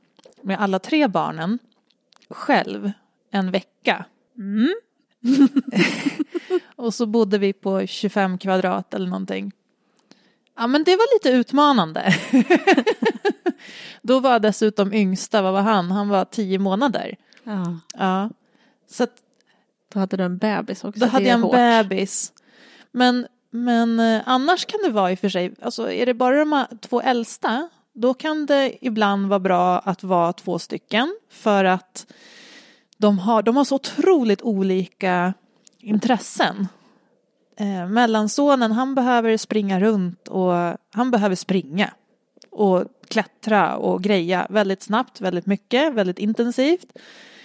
[0.41, 1.59] med alla tre barnen
[2.29, 2.91] själv
[3.31, 4.05] en vecka.
[4.37, 4.73] Mm.
[6.75, 9.51] Och så bodde vi på 25 kvadrat eller någonting.
[10.57, 12.13] Ja men det var lite utmanande.
[14.01, 15.91] Då var dessutom yngsta, vad var han?
[15.91, 17.15] Han var 10 månader.
[17.43, 18.29] Ja, Ja.
[18.87, 19.15] Så att
[19.95, 20.99] då hade du en bebis också.
[20.99, 21.51] då hade jag en hårt.
[21.51, 22.33] bebis.
[22.91, 26.45] Men, men eh, annars kan det vara i och för sig, alltså är det bara
[26.45, 32.13] de två äldsta, då kan det ibland vara bra att vara två stycken för att
[32.97, 35.33] de har, de har så otroligt olika
[35.79, 36.67] intressen.
[37.57, 40.53] Eh, mellansonen, han behöver springa runt och
[40.93, 41.89] han behöver springa
[42.51, 46.97] och klättra och greja väldigt snabbt, väldigt mycket, väldigt intensivt.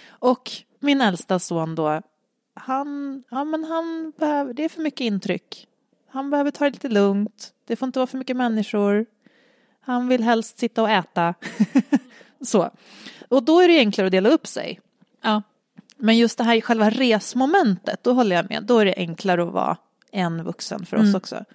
[0.09, 2.01] Och min äldsta son då,
[2.53, 5.67] han, ja men han behöver, det är för mycket intryck.
[6.09, 9.05] Han behöver ta det lite lugnt, det får inte vara för mycket människor.
[9.81, 11.33] Han vill helst sitta och äta.
[12.41, 12.69] Så.
[13.29, 14.79] Och då är det enklare att dela upp sig.
[15.21, 15.41] Ja.
[15.97, 18.63] Men just det här själva resmomentet, då håller jag med.
[18.63, 19.77] Då är det enklare att vara
[20.11, 21.15] en vuxen för oss Mm.
[21.15, 21.45] också.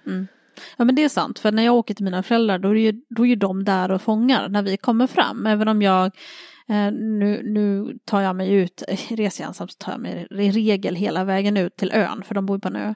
[0.77, 3.01] Ja men det är sant, för när jag åker till mina föräldrar då är ju,
[3.09, 5.45] då är ju de där och fångar när vi kommer fram.
[5.45, 6.11] Även om jag,
[6.69, 10.51] Eh, nu, nu tar jag mig ut, reser jag ensam så tar jag mig i
[10.51, 12.93] regel hela vägen ut till ön, för de bor ju på en ö.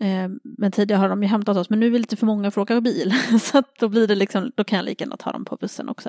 [0.00, 2.50] Eh, men tidigare har de ju hämtat oss, men nu är vi lite för många
[2.50, 3.14] för att åka bil.
[3.40, 5.88] så att då blir det liksom, då kan jag lika gärna ta dem på bussen
[5.88, 6.08] också.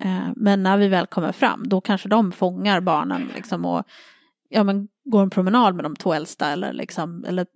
[0.00, 3.84] Eh, men när vi väl kommer fram, då kanske de fångar barnen liksom och
[4.48, 7.46] ja, men går en promenad med de två äldsta eller, liksom, eller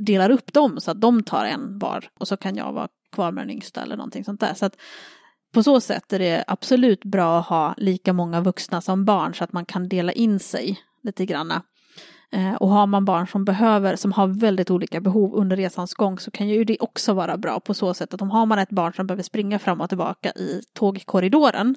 [0.00, 3.32] delar upp dem så att de tar en var och så kan jag vara kvar
[3.32, 4.54] med den yngsta eller någonting sånt där.
[4.54, 4.76] Så att
[5.54, 9.44] på så sätt är det absolut bra att ha lika många vuxna som barn så
[9.44, 11.62] att man kan dela in sig lite granna.
[12.32, 16.18] Eh, och har man barn som behöver, som har väldigt olika behov under resans gång
[16.18, 18.70] så kan ju det också vara bra på så sätt att om har man ett
[18.70, 21.76] barn som behöver springa fram och tillbaka i tågkorridoren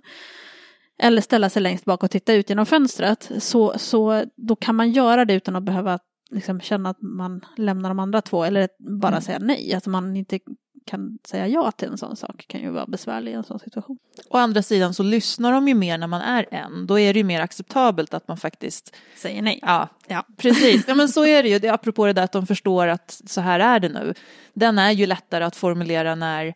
[0.99, 4.91] eller ställa sig längst bak och titta ut genom fönstret så, så då kan man
[4.91, 5.99] göra det utan att behöva
[6.29, 8.69] liksom känna att man lämnar de andra två eller
[8.99, 9.21] bara mm.
[9.21, 9.73] säga nej.
[9.73, 10.39] Att man inte
[10.87, 13.97] kan säga ja till en sån sak kan ju vara besvärlig i en sån situation.
[14.29, 16.87] Å andra sidan så lyssnar de ju mer när man är en.
[16.87, 19.59] Då är det ju mer acceptabelt att man faktiskt säger nej.
[19.61, 20.25] Ja, ja.
[20.37, 20.85] precis.
[20.87, 21.59] Ja, men så är det ju.
[21.59, 24.13] Det, apropå det där att de förstår att så här är det nu.
[24.53, 26.53] Den är ju lättare att formulera när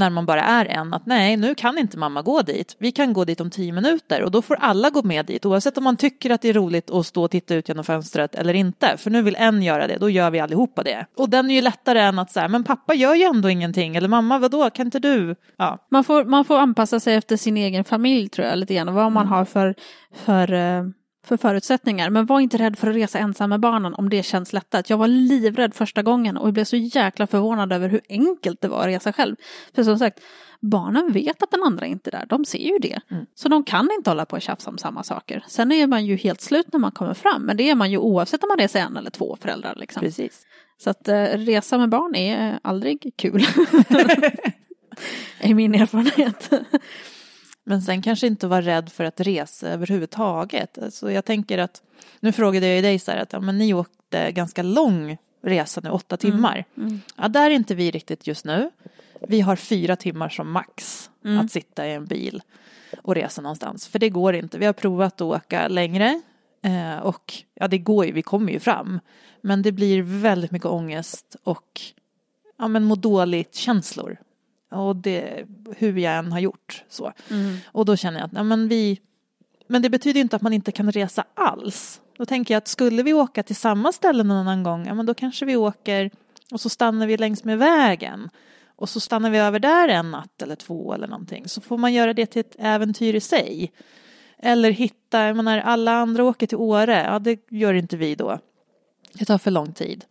[0.00, 2.76] när man bara är en att nej, nu kan inte mamma gå dit.
[2.78, 5.78] Vi kan gå dit om tio minuter och då får alla gå med dit oavsett
[5.78, 8.54] om man tycker att det är roligt att stå och titta ut genom fönstret eller
[8.54, 8.96] inte.
[8.96, 11.06] För nu vill en göra det, då gör vi allihopa det.
[11.16, 14.08] Och den är ju lättare än att säga, men pappa gör ju ändå ingenting eller
[14.08, 15.36] mamma, vadå, kan inte du?
[15.56, 15.86] Ja.
[15.90, 19.12] Man, får, man får anpassa sig efter sin egen familj tror jag lite grann, vad
[19.12, 19.32] man mm.
[19.32, 19.74] har för,
[20.24, 20.84] för uh
[21.26, 22.10] för förutsättningar.
[22.10, 24.90] Men var inte rädd för att resa ensam med barnen om det känns lättat.
[24.90, 28.68] Jag var livrädd första gången och jag blev så jäkla förvånad över hur enkelt det
[28.68, 29.36] var att resa själv.
[29.74, 30.20] För som sagt,
[30.60, 33.00] barnen vet att den andra inte är där, de ser ju det.
[33.10, 33.26] Mm.
[33.34, 35.44] Så de kan inte hålla på och tjafsa om samma saker.
[35.48, 37.98] Sen är man ju helt slut när man kommer fram, men det är man ju
[37.98, 39.74] oavsett om man reser en eller två föräldrar.
[39.76, 40.00] Liksom.
[40.00, 40.46] Precis.
[40.78, 43.40] Så att uh, resa med barn är aldrig kul.
[45.40, 46.50] I min erfarenhet.
[47.70, 50.78] Men sen kanske inte vara rädd för att resa överhuvudtaget.
[50.78, 51.82] Alltså jag tänker att,
[52.20, 55.80] nu frågade jag ju dig så här att ja, men ni åkte ganska lång resa
[55.84, 56.32] nu, åtta mm.
[56.32, 56.64] timmar.
[56.76, 56.88] Mm.
[56.88, 57.00] Mm.
[57.16, 58.70] Ja, där är inte vi riktigt just nu.
[59.28, 61.40] Vi har fyra timmar som max mm.
[61.40, 62.42] att sitta i en bil
[63.02, 63.88] och resa någonstans.
[63.88, 64.58] För det går inte.
[64.58, 66.22] Vi har provat att åka längre
[66.62, 69.00] eh, och ja, det går ju, vi kommer ju fram.
[69.40, 71.80] Men det blir väldigt mycket ångest och
[72.58, 74.16] ja, men må dåligt känslor
[74.70, 75.46] och det,
[75.76, 77.12] hur jag än har gjort så.
[77.30, 77.56] Mm.
[77.64, 79.00] Och då känner jag att, ja, men vi,
[79.66, 82.00] men det betyder inte att man inte kan resa alls.
[82.16, 85.06] Då tänker jag att skulle vi åka till samma ställe någon annan gång, ja men
[85.06, 86.10] då kanske vi åker
[86.52, 88.30] och så stannar vi längs med vägen.
[88.76, 91.48] Och så stannar vi över där en natt eller två eller någonting.
[91.48, 93.72] Så får man göra det till ett äventyr i sig.
[94.38, 98.38] Eller hitta, jag menar alla andra åker till Åre, ja det gör inte vi då.
[99.12, 100.04] Det tar för lång tid.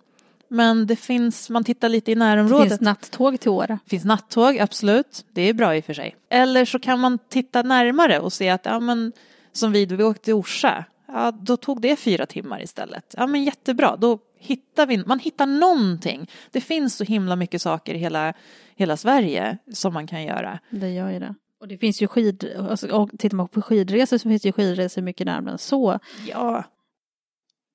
[0.49, 2.63] Men det finns, man tittar lite i närområdet.
[2.63, 3.79] Det finns nattåg till Åre.
[3.83, 5.25] Det finns nattåg, absolut.
[5.33, 6.15] Det är bra i och för sig.
[6.29, 9.11] Eller så kan man titta närmare och se att, ja men
[9.51, 10.85] som vi, vi åkte till Orsa.
[11.07, 13.15] Ja, då tog det fyra timmar istället.
[13.17, 16.29] Ja men jättebra, då hittar vi, man hittar någonting.
[16.51, 18.33] Det finns så himla mycket saker i hela,
[18.75, 20.59] hela Sverige som man kan göra.
[20.69, 21.35] Det gör ju det.
[21.59, 24.53] Och det finns ju skid, alltså, och tittar man på skidresor så finns det ju
[24.53, 25.99] skidresor mycket närmare än så.
[26.27, 26.63] Ja.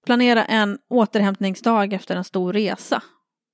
[0.04, 3.02] Planera en återhämtningsdag efter en stor resa.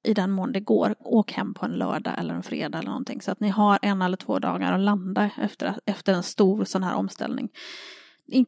[0.05, 0.94] I den mån det går.
[0.98, 3.22] Åk hem på en lördag eller en fredag eller någonting.
[3.22, 6.82] Så att ni har en eller två dagar att landa efter, efter en stor sån
[6.82, 7.48] här omställning.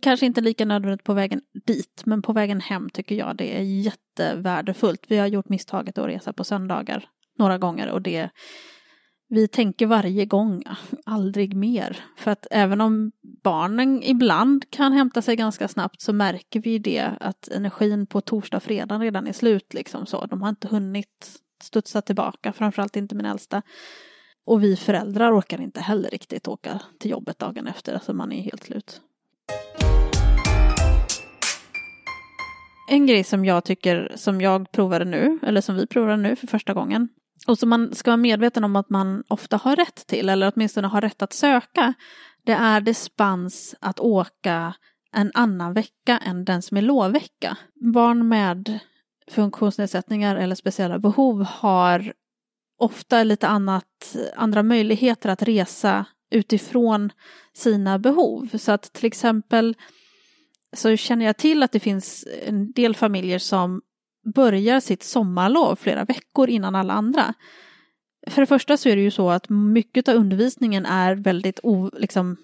[0.00, 3.62] Kanske inte lika nödvändigt på vägen dit, men på vägen hem tycker jag det är
[3.62, 5.04] jättevärdefullt.
[5.08, 8.30] Vi har gjort misstaget att resa på söndagar några gånger och det
[9.32, 10.62] vi tänker varje gång,
[11.06, 12.04] aldrig mer.
[12.16, 13.12] För att även om
[13.42, 18.56] barnen ibland kan hämta sig ganska snabbt så märker vi det att energin på torsdag
[18.56, 19.74] och fredag redan är slut.
[19.74, 20.26] Liksom så.
[20.26, 23.62] De har inte hunnit studsa tillbaka, framförallt inte min äldsta.
[24.44, 28.42] Och vi föräldrar orkar inte heller riktigt åka till jobbet dagen efter, alltså man är
[28.42, 29.00] helt slut.
[32.88, 36.46] En grej som jag tycker, som jag provade nu, eller som vi provade nu för
[36.46, 37.08] första gången,
[37.46, 40.88] och som man ska vara medveten om att man ofta har rätt till, eller åtminstone
[40.88, 41.94] har rätt att söka,
[42.44, 44.74] det är dispens att åka
[45.12, 47.56] en annan vecka än den som är lovvecka.
[47.94, 48.78] Barn med
[49.30, 52.12] funktionsnedsättningar eller speciella behov har
[52.78, 57.12] ofta lite annat, andra möjligheter att resa utifrån
[57.54, 58.58] sina behov.
[58.58, 59.76] Så att till exempel
[60.76, 63.82] så känner jag till att det finns en del familjer som
[64.22, 67.34] börjar sitt sommarlov flera veckor innan alla andra.
[68.26, 71.90] För det första så är det ju så att mycket av undervisningen är väldigt o,
[71.92, 72.36] liksom,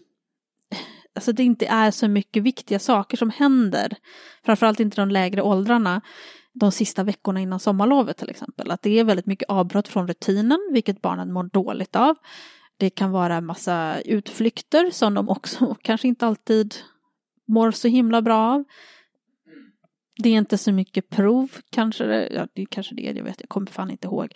[1.14, 3.96] alltså det inte är så mycket viktiga saker som händer.
[4.44, 6.00] Framförallt inte de lägre åldrarna
[6.58, 8.70] de sista veckorna innan sommarlovet till exempel.
[8.70, 12.16] Att det är väldigt mycket avbrott från rutinen, vilket barnen mår dåligt av.
[12.76, 16.74] Det kan vara en massa utflykter som de också kanske inte alltid
[17.46, 18.64] mår så himla bra av.
[20.18, 23.48] Det är inte så mycket prov kanske, ja det är kanske det, jag vet, jag
[23.48, 24.32] kommer fan inte ihåg.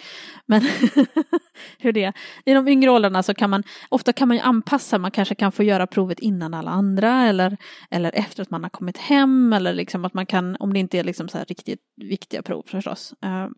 [0.46, 0.62] Men
[1.78, 2.12] hur det är.
[2.44, 5.52] I de yngre åldrarna så kan man, ofta kan man ju anpassa, man kanske kan
[5.52, 7.56] få göra provet innan alla andra eller,
[7.90, 10.98] eller efter att man har kommit hem eller liksom att man kan, om det inte
[10.98, 13.14] är liksom så här riktigt viktiga prov förstås.
[13.22, 13.48] Eh,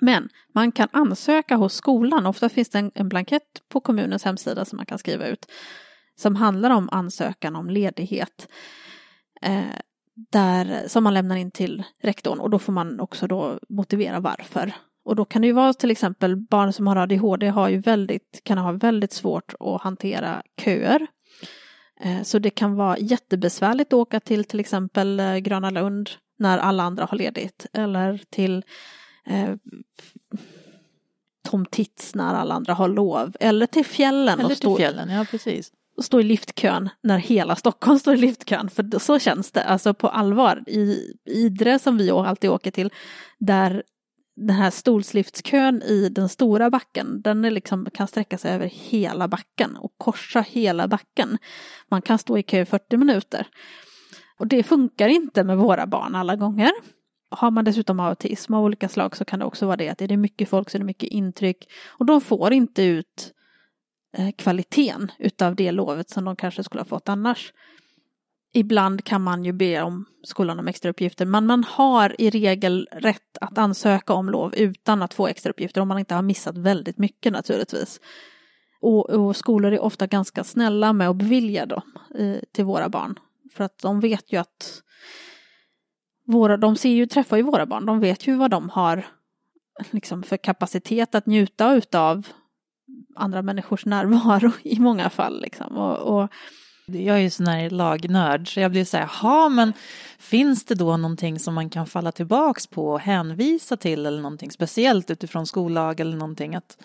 [0.00, 2.26] men man kan ansöka hos skolan.
[2.26, 5.46] Ofta finns det en, en blankett på kommunens hemsida som man kan skriva ut.
[6.16, 8.48] Som handlar om ansökan om ledighet.
[9.42, 9.64] Eh,
[10.14, 14.72] där, som man lämnar in till rektorn och då får man också då motivera varför.
[15.04, 18.40] Och då kan det ju vara till exempel barn som har ADHD har ju väldigt,
[18.44, 21.06] kan ha väldigt svårt att hantera köer.
[22.00, 26.58] Eh, så det kan vara jättebesvärligt att åka till till exempel eh, Gröna Lund när
[26.58, 28.64] alla andra har ledigt eller till
[29.26, 29.54] eh,
[31.48, 34.40] Tom Tits när alla andra har lov eller till fjällen.
[34.40, 35.72] Eller till fjällen, ja precis.
[36.02, 40.08] Stå i liftkön när hela Stockholm står i liftkön, för så känns det, alltså på
[40.08, 40.62] allvar.
[40.66, 42.90] I Idre som vi alltid åker till,
[43.38, 43.82] där
[44.36, 49.28] den här stolsliftskön i den stora backen, den är liksom, kan sträcka sig över hela
[49.28, 51.38] backen och korsa hela backen.
[51.90, 53.46] Man kan stå i kö i 40 minuter.
[54.38, 56.70] Och det funkar inte med våra barn alla gånger.
[57.30, 60.08] Har man dessutom autism av olika slag så kan det också vara det att är
[60.08, 61.68] det mycket folk så är det mycket intryck
[61.98, 63.32] och de får inte ut
[64.16, 67.52] Eh, kvaliteten utav det lovet som de kanske skulle ha fått annars.
[68.52, 72.88] Ibland kan man ju be om skolan om extra uppgifter men man har i regel
[72.92, 76.58] rätt att ansöka om lov utan att få extra uppgifter om man inte har missat
[76.58, 78.00] väldigt mycket naturligtvis.
[78.80, 83.18] Och, och skolor är ofta ganska snälla med att bevilja dem eh, till våra barn.
[83.52, 84.82] För att de vet ju att
[86.26, 89.06] våra, de ser ju, träffar ju våra barn, de vet ju vad de har
[89.90, 92.26] liksom för kapacitet att njuta utav
[93.16, 95.40] andra människors närvaro i många fall.
[95.40, 95.76] Liksom.
[95.76, 96.28] Och, och
[96.86, 99.72] jag är ju sån här lagnörd så jag blir så här, ja men
[100.18, 104.50] finns det då någonting som man kan falla tillbaks på och hänvisa till eller någonting
[104.50, 106.76] speciellt utifrån skollag eller någonting att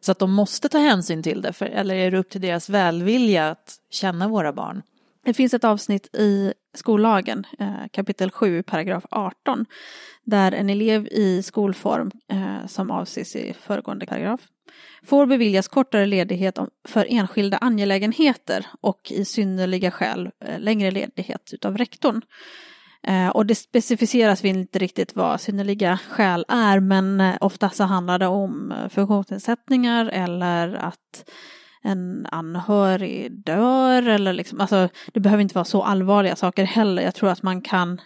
[0.00, 2.68] så att de måste ta hänsyn till det för, eller är det upp till deras
[2.68, 4.82] välvilja att känna våra barn?
[5.24, 9.66] Det finns ett avsnitt i skollagen, eh, kapitel 7, paragraf 18,
[10.24, 14.40] där en elev i skolform eh, som avses i föregående paragraf
[15.02, 16.58] får beviljas kortare ledighet
[16.88, 22.22] för enskilda angelägenheter och i synnerliga skäl eh, längre ledighet utav rektorn.
[23.32, 28.74] Och det specificeras inte riktigt vad synnerliga skäl är men ofta så handlar det om
[28.90, 31.24] funktionsnedsättningar eller att
[31.82, 37.02] en anhörig dör eller liksom, alltså det behöver inte vara så allvarliga saker heller.
[37.02, 38.00] Jag tror att man kan,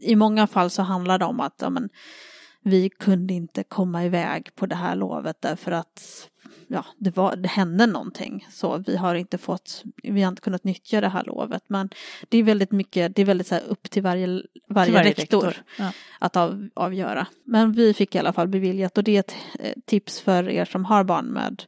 [0.00, 1.88] i många fall så handlar det om att ja, men,
[2.64, 6.28] vi kunde inte komma iväg på det här lovet därför att
[6.66, 8.46] ja, det, var, det hände någonting.
[8.50, 11.62] Så vi har inte fått, vi har inte kunnat nyttja det här lovet.
[11.66, 11.90] Men
[12.28, 15.42] det är väldigt mycket, det är väldigt så upp till varje, varje, till varje rektor,
[15.42, 15.64] rektor.
[15.78, 15.92] Ja.
[16.18, 17.26] att av, avgöra.
[17.44, 20.64] Men vi fick i alla fall beviljat och det är ett eh, tips för er
[20.64, 21.62] som har barn med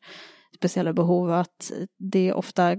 [0.65, 2.77] speciella behov att det ofta,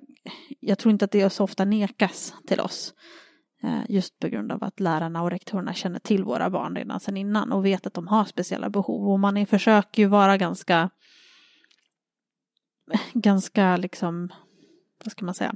[0.59, 2.93] jag tror inte att det så ofta nekas till oss.
[3.63, 7.17] Eh, just på grund av att lärarna och rektorerna känner till våra barn redan sedan
[7.17, 9.09] innan och vet att de har speciella behov.
[9.09, 10.89] Och man är, försöker ju vara ganska,
[13.13, 14.29] ganska liksom,
[15.03, 15.55] vad ska man säga?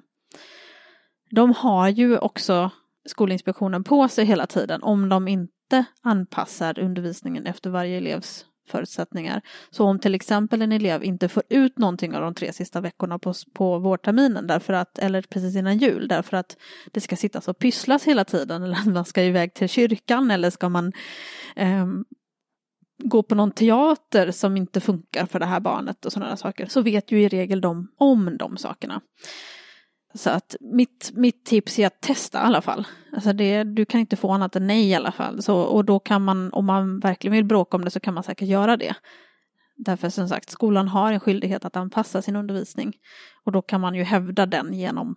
[1.31, 2.71] De har ju också
[3.05, 9.41] Skolinspektionen på sig hela tiden om de inte anpassar undervisningen efter varje elevs förutsättningar.
[9.69, 13.19] Så om till exempel en elev inte får ut någonting av de tre sista veckorna
[13.19, 16.57] på, på vårterminen därför att, eller precis innan jul därför att
[16.91, 20.69] det ska sittas och pysslas hela tiden eller man ska iväg till kyrkan eller ska
[20.69, 20.93] man
[21.55, 21.87] eh,
[23.03, 26.81] gå på någon teater som inte funkar för det här barnet och sådana saker så
[26.81, 29.01] vet ju i regel de om de sakerna.
[30.13, 32.87] Så att mitt, mitt tips är att testa i alla fall.
[33.13, 35.41] Alltså det, du kan inte få annat än nej i alla fall.
[35.41, 38.23] Så, och då kan man, om man verkligen vill bråka om det så kan man
[38.23, 38.95] säkert göra det.
[39.75, 42.93] Därför som sagt, skolan har en skyldighet att anpassa sin undervisning.
[43.43, 45.15] Och då kan man ju hävda den genom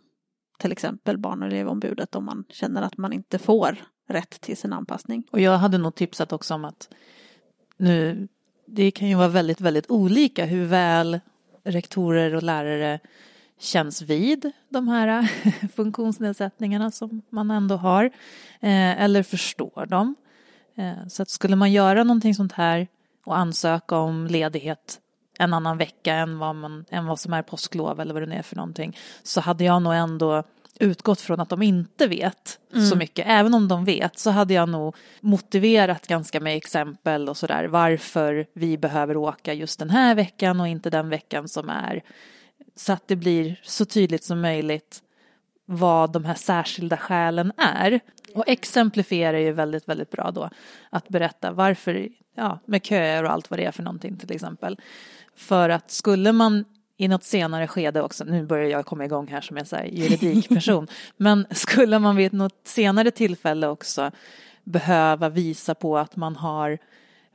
[0.59, 3.77] till exempel barn och elevombudet om man känner att man inte får
[4.09, 5.25] rätt till sin anpassning.
[5.31, 6.89] Och jag hade nog tipsat också om att
[7.77, 8.29] nu,
[8.67, 11.21] det kan ju vara väldigt, väldigt olika hur väl
[11.65, 13.01] rektorer och lärare
[13.63, 15.33] känns vid de här
[15.75, 18.05] funktionsnedsättningarna som man ändå har
[18.61, 20.15] eh, eller förstår dem.
[20.77, 22.89] Eh, så att skulle man göra någonting sånt här
[23.25, 24.99] och ansöka om ledighet
[25.39, 28.35] en annan vecka än vad, man, än vad som är påsklov eller vad det nu
[28.35, 30.43] är för någonting så hade jag nog ändå
[30.81, 32.87] utgått från att de inte vet mm.
[32.87, 33.27] så mycket.
[33.29, 38.47] Även om de vet så hade jag nog motiverat ganska med exempel och sådär varför
[38.55, 42.03] vi behöver åka just den här veckan och inte den veckan som är
[42.77, 45.03] så att det blir så tydligt som möjligt
[45.65, 48.01] vad de här särskilda skälen är.
[48.35, 50.51] Och exemplifiera är ju väldigt, väldigt bra då.
[50.91, 54.81] Att berätta varför, ja, med köer och allt vad det är för någonting till exempel.
[55.37, 56.65] För att skulle man
[56.97, 59.85] i något senare skede också, nu börjar jag komma igång här som en så här
[59.85, 64.11] juridikperson, men skulle man vid något senare tillfälle också
[64.65, 66.79] behöva visa på att man har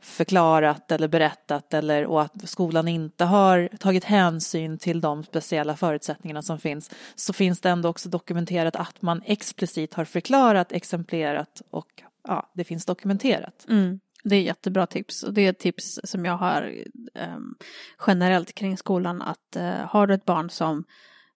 [0.02, 6.42] förklarat eller berättat eller och att skolan inte har tagit hänsyn till de speciella förutsättningarna
[6.42, 12.04] som finns så finns det ändå också dokumenterat att man explicit har förklarat, exemplerat och
[12.28, 13.66] ja, det finns dokumenterat.
[13.70, 14.00] Mm.
[14.24, 16.76] Det är jättebra tips och det är ett tips som jag har
[17.34, 17.56] um,
[18.08, 20.84] generellt kring skolan att uh, har du ett barn som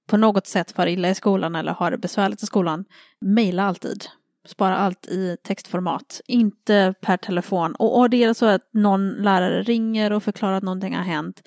[0.08, 2.86] på något sätt far illa i skolan eller har det besvärligt i skolan,
[3.22, 4.06] mejla alltid.
[4.46, 7.76] Spara allt i textformat, inte per telefon.
[7.76, 11.44] Och, och det är så att någon lärare ringer och förklarar att någonting har hänt,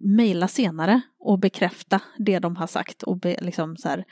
[0.00, 4.04] mejla senare och bekräfta det de har sagt och be, liksom så här,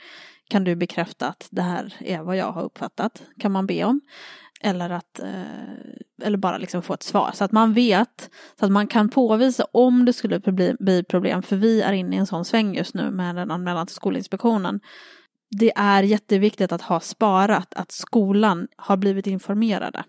[0.49, 3.23] kan du bekräfta att det här är vad jag har uppfattat?
[3.39, 4.01] Kan man be om.
[4.61, 8.71] Eller, att, eh, eller bara liksom få ett svar så att man vet, så att
[8.71, 10.39] man kan påvisa om det skulle
[10.79, 13.87] bli problem, för vi är inne i en sån sväng just nu med en anmälan
[13.87, 14.79] till Skolinspektionen.
[15.59, 20.03] Det är jätteviktigt att ha sparat att skolan har blivit informerade.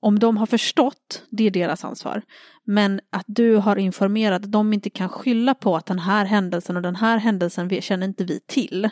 [0.00, 2.22] Om de har förstått, det är deras ansvar.
[2.64, 6.82] Men att du har informerat, de inte kan skylla på att den här händelsen och
[6.82, 8.88] den här händelsen känner inte vi till.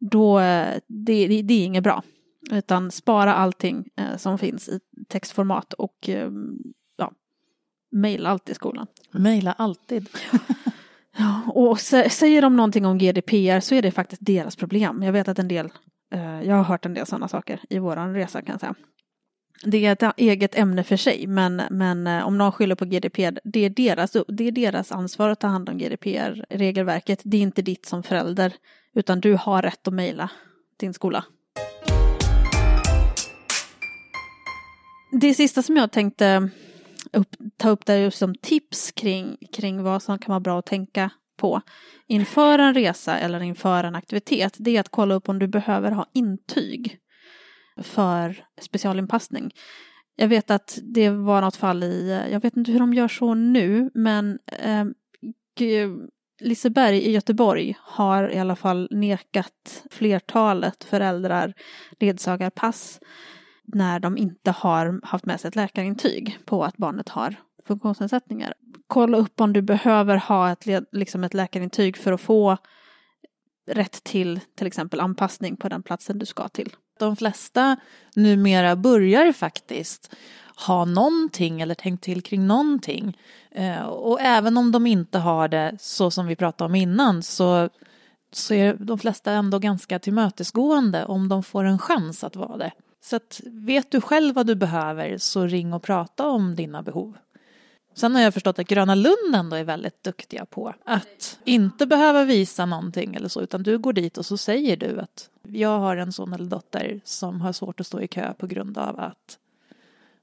[0.00, 2.02] Då, eh, det, det, det är inget bra.
[2.50, 6.30] Utan spara allting eh, som finns i textformat och eh,
[6.96, 7.12] ja,
[7.92, 8.86] mejla alltid skolan.
[9.10, 10.08] Mejla alltid.
[11.18, 15.02] ja, och säger de någonting om GDPR så är det faktiskt deras problem.
[15.02, 15.68] Jag vet att en del,
[16.14, 18.74] eh, jag har hört en del sådana saker i våran resa kan jag säga.
[19.64, 23.38] Det är ett eget ämne för sig, men, men eh, om någon skyller på GDPR,
[23.44, 27.20] det är, deras, det är deras ansvar att ta hand om GDPR-regelverket.
[27.24, 28.52] Det är inte ditt som förälder,
[28.94, 30.30] utan du har rätt att mejla
[30.76, 31.24] din skola.
[35.20, 36.50] Det sista som jag tänkte
[37.12, 40.66] upp, ta upp där just som tips kring, kring vad som kan vara bra att
[40.66, 41.60] tänka på
[42.06, 45.90] inför en resa eller inför en aktivitet, det är att kolla upp om du behöver
[45.90, 46.98] ha intyg
[47.82, 49.50] för specialinpassning.
[50.16, 53.34] Jag vet att det var något fall i, jag vet inte hur de gör så
[53.34, 54.84] nu, men eh,
[56.40, 61.54] Liseberg i Göteborg har i alla fall nekat flertalet föräldrar
[62.00, 63.00] ledsagarpass
[63.74, 67.34] när de inte har haft med sig ett läkarintyg på att barnet har
[67.66, 68.54] funktionsnedsättningar.
[68.86, 72.56] Kolla upp om du behöver ha ett, liksom ett läkarintyg för att få
[73.70, 76.76] rätt till till exempel anpassning på den platsen du ska till.
[76.98, 77.76] De flesta
[78.14, 80.14] numera börjar faktiskt
[80.66, 83.18] ha någonting eller tänkt till kring någonting.
[83.50, 87.68] Eh, och även om de inte har det så som vi pratade om innan så,
[88.32, 92.72] så är de flesta ändå ganska tillmötesgående om de får en chans att vara det.
[93.00, 97.16] Så att vet du själv vad du behöver så ring och prata om dina behov.
[97.94, 102.24] Sen har jag förstått att Gröna Lund ändå är väldigt duktiga på att inte behöva
[102.24, 105.96] visa någonting eller så, utan du går dit och så säger du att jag har
[105.96, 109.38] en son eller dotter som har svårt att stå i kö på grund av att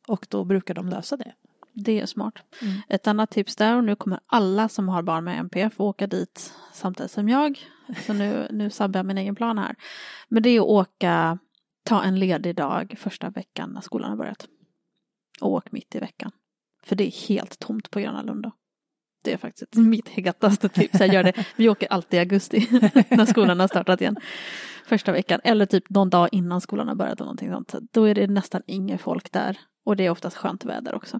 [0.07, 1.33] och då brukar de lösa det.
[1.73, 2.33] Det är smart.
[2.61, 2.81] Mm.
[2.89, 6.07] Ett annat tips där, och nu kommer alla som har barn med MP få åka
[6.07, 7.59] dit samtidigt som jag.
[8.05, 9.75] Så nu, nu sabbar jag min egen plan här.
[10.27, 11.39] Men det är att åka
[11.85, 14.47] ta en ledig dag första veckan när skolan har börjat.
[15.41, 16.31] Och åk mitt i veckan.
[16.83, 18.51] För det är helt tomt på Gröna Lund då.
[19.23, 20.99] Det är faktiskt mitt hetaste tips.
[20.99, 21.33] Jag gör det.
[21.55, 22.67] Vi åker alltid i augusti
[23.09, 24.17] när skolan har startat igen.
[24.85, 27.75] Första veckan eller typ någon dag innan skolan har börjat och någonting sånt.
[27.91, 29.59] Då är det nästan inget folk där.
[29.85, 31.19] Och det är oftast skönt väder också.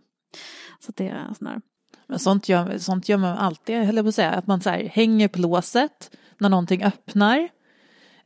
[0.79, 1.61] Så det är sån här.
[2.07, 4.31] Men sånt gör, sånt gör man alltid, höll jag på att säga.
[4.31, 7.49] Att man så här, hänger på låset när någonting öppnar.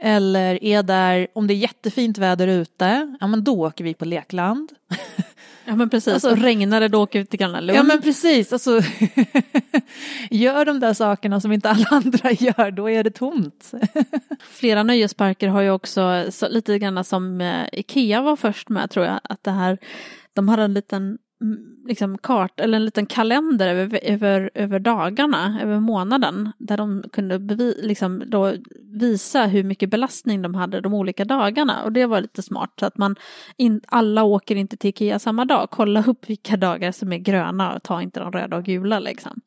[0.02, 4.06] Eller är där, om det är jättefint väder ute, ja men då åker vi på
[4.06, 4.72] lekland.
[5.66, 7.78] Ja men precis, alltså, och regnar det då åker vi till Gröna Lund.
[7.78, 8.82] Ja men precis, alltså,
[10.30, 13.72] gör de där sakerna som inte alla andra gör, då är det tomt.
[14.50, 19.06] Flera nöjesparker har ju också, så, lite grann som eh, Ikea var först med tror
[19.06, 19.78] jag, att det här,
[20.34, 21.18] de har en liten
[21.86, 27.40] liksom kart eller en liten kalender över, över, över dagarna, över månaden, där de kunde
[27.40, 31.84] bevi, liksom då visa hur mycket belastning de hade de olika dagarna.
[31.84, 33.16] Och det var lite smart, så att man
[33.58, 35.70] in, alla åker inte till Ikea samma dag.
[35.72, 39.42] Kolla upp vilka dagar som är gröna och ta inte de röda och gula liksom.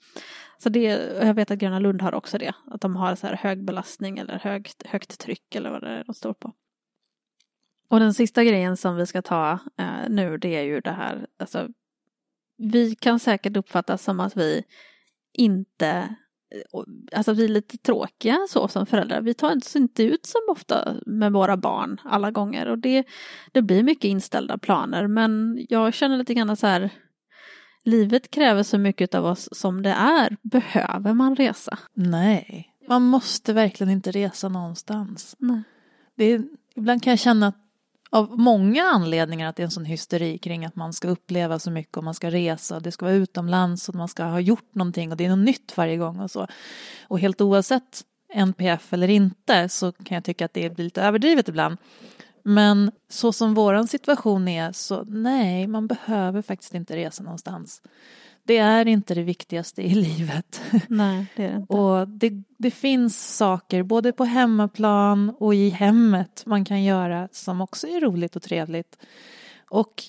[0.59, 0.83] Så det,
[1.23, 4.19] jag vet att Gröna Lund har också det, att de har så här hög belastning
[4.19, 6.53] eller högt, högt tryck eller vad det är de står på.
[7.89, 11.27] Och den sista grejen som vi ska ta eh, nu det är ju det här,
[11.39, 11.69] alltså
[12.63, 14.63] vi kan säkert uppfattas som att vi
[15.33, 16.17] inte
[17.13, 19.21] Alltså vi är lite tråkiga så som föräldrar.
[19.21, 23.05] Vi tar oss inte ut så ofta med våra barn alla gånger och det,
[23.53, 26.91] det blir mycket inställda planer men jag känner lite grann så här
[27.85, 30.37] Livet kräver så mycket av oss som det är.
[30.43, 31.79] Behöver man resa?
[31.95, 35.37] Nej, man måste verkligen inte resa någonstans.
[35.39, 35.63] Nej.
[36.15, 36.45] Det är,
[36.75, 37.62] ibland kan jag känna att
[38.13, 41.71] av många anledningar att det är en sån hysteri kring att man ska uppleva så
[41.71, 44.75] mycket och man ska resa och det ska vara utomlands och man ska ha gjort
[44.75, 46.47] någonting och det är något nytt varje gång och så.
[47.09, 48.03] Och helt oavsett
[48.35, 51.77] NPF eller inte så kan jag tycka att det blir lite överdrivet ibland.
[52.43, 57.83] Men så som våran situation är så nej, man behöver faktiskt inte resa någonstans.
[58.45, 60.63] Det är inte det viktigaste i livet.
[60.89, 61.73] Nej, det är det inte.
[61.73, 67.61] Och det, det finns saker både på hemmaplan och i hemmet man kan göra som
[67.61, 68.99] också är roligt och trevligt.
[69.71, 70.03] Och,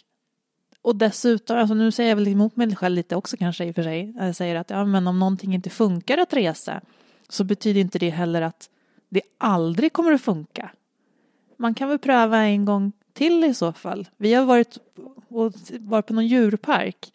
[0.82, 3.76] och dessutom, alltså nu säger jag väl emot mig själv lite också kanske i och
[3.76, 4.14] för sig.
[4.18, 6.82] Jag säger att ja, men om någonting inte funkar att resa
[7.30, 8.70] så betyder inte det heller att
[9.10, 10.72] det aldrig kommer att funka.
[11.58, 14.08] Man kan väl pröva en gång till i så fall.
[14.18, 14.78] Vi har varit,
[15.80, 17.12] varit på någon djurpark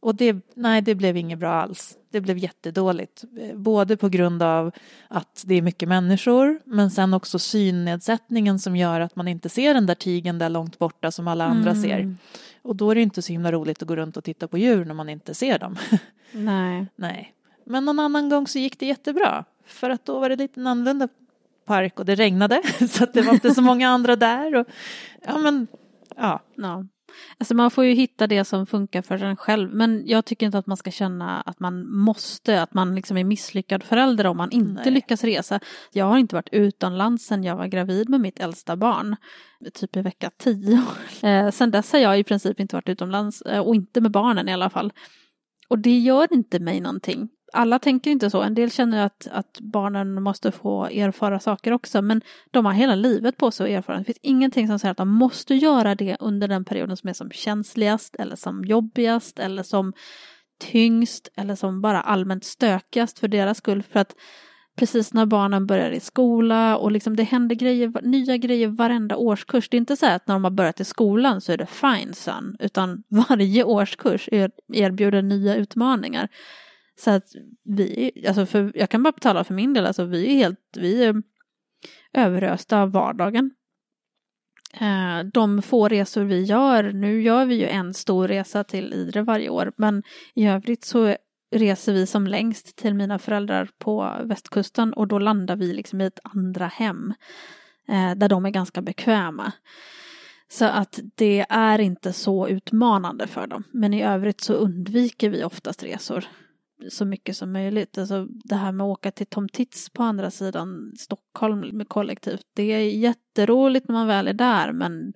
[0.00, 1.94] och det, nej, det blev inget bra alls.
[2.10, 3.24] Det blev jättedåligt.
[3.54, 4.72] Både på grund av
[5.08, 9.74] att det är mycket människor men sen också synnedsättningen som gör att man inte ser
[9.74, 11.82] den där tigen där långt borta som alla andra Mm.
[11.82, 12.16] ser.
[12.62, 14.84] Och då är det inte så himla roligt att gå runt och titta på djur
[14.84, 15.76] när man inte ser dem.
[16.32, 16.86] Nej.
[16.96, 17.34] nej.
[17.64, 19.44] Men någon annan gång så gick det jättebra.
[19.66, 21.08] För att då var det lite annorlunda
[21.66, 24.54] park och det regnade så att det var inte så många andra där.
[24.56, 24.66] Och,
[25.26, 25.66] ja men,
[26.16, 26.40] ja.
[26.54, 26.86] Ja.
[27.38, 29.74] Alltså man får ju hitta det som funkar för en själv.
[29.74, 33.24] Men jag tycker inte att man ska känna att man måste, att man liksom är
[33.24, 34.90] misslyckad förälder om man inte Nej.
[34.90, 35.60] lyckas resa.
[35.92, 39.16] Jag har inte varit utomlands sedan jag var gravid med mitt äldsta barn.
[39.74, 40.82] Typ i vecka tio.
[41.22, 44.48] Eh, sen dess har jag i princip inte varit utomlands eh, och inte med barnen
[44.48, 44.92] i alla fall.
[45.68, 47.28] Och det gör inte mig någonting.
[47.52, 48.42] Alla tänker inte så.
[48.42, 52.02] En del känner att, att barnen måste få erfara saker också.
[52.02, 52.20] Men
[52.50, 53.98] de har hela livet på sig att erfara.
[53.98, 57.12] Det finns ingenting som säger att de måste göra det under den perioden som är
[57.12, 59.92] som känsligast eller som jobbigast eller som
[60.60, 63.82] tyngst eller som bara allmänt stökigast för deras skull.
[63.82, 64.14] För att
[64.78, 69.68] precis när barnen börjar i skola och liksom det händer grejer, nya grejer varenda årskurs.
[69.68, 72.14] Det är inte så att när de har börjat i skolan så är det fine
[72.14, 74.28] son, utan varje årskurs
[74.72, 76.28] erbjuder nya utmaningar.
[76.98, 77.24] Så att
[77.64, 81.04] vi, alltså för, jag kan bara betala för min del, alltså vi är helt, vi
[81.04, 81.22] är
[82.12, 83.50] överösta av vardagen.
[84.80, 89.22] Eh, De få resor vi gör, nu gör vi ju en stor resa till Idre
[89.22, 90.02] varje år, men
[90.34, 91.16] i övrigt så
[91.50, 96.04] reser vi som längst till mina föräldrar på västkusten och då landar vi liksom i
[96.04, 97.14] ett andra hem
[97.88, 99.52] eh, där de är ganska bekväma.
[100.50, 103.64] Så att det är inte så utmanande för dem.
[103.72, 106.24] Men i övrigt så undviker vi oftast resor
[106.90, 107.98] så mycket som möjligt.
[107.98, 112.46] Alltså det här med att åka till Tom Tits på andra sidan Stockholm med kollektivt.
[112.54, 115.12] Det är jätteroligt när man väl är där men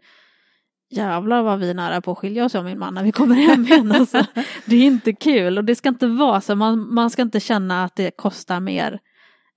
[0.90, 3.12] jävlar vad vi är nära på att skilja oss jag och min man när vi
[3.12, 3.92] kommer hem igen.
[3.92, 4.26] Alltså,
[4.66, 6.56] det är inte kul och det ska inte vara så.
[6.56, 9.00] Man, man ska inte känna att det kostar mer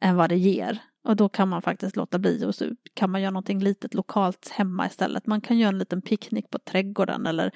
[0.01, 0.79] än vad det ger.
[1.03, 4.49] Och då kan man faktiskt låta bli och så kan man göra någonting litet lokalt
[4.49, 5.27] hemma istället.
[5.27, 7.51] Man kan göra en liten picknick på trädgården eller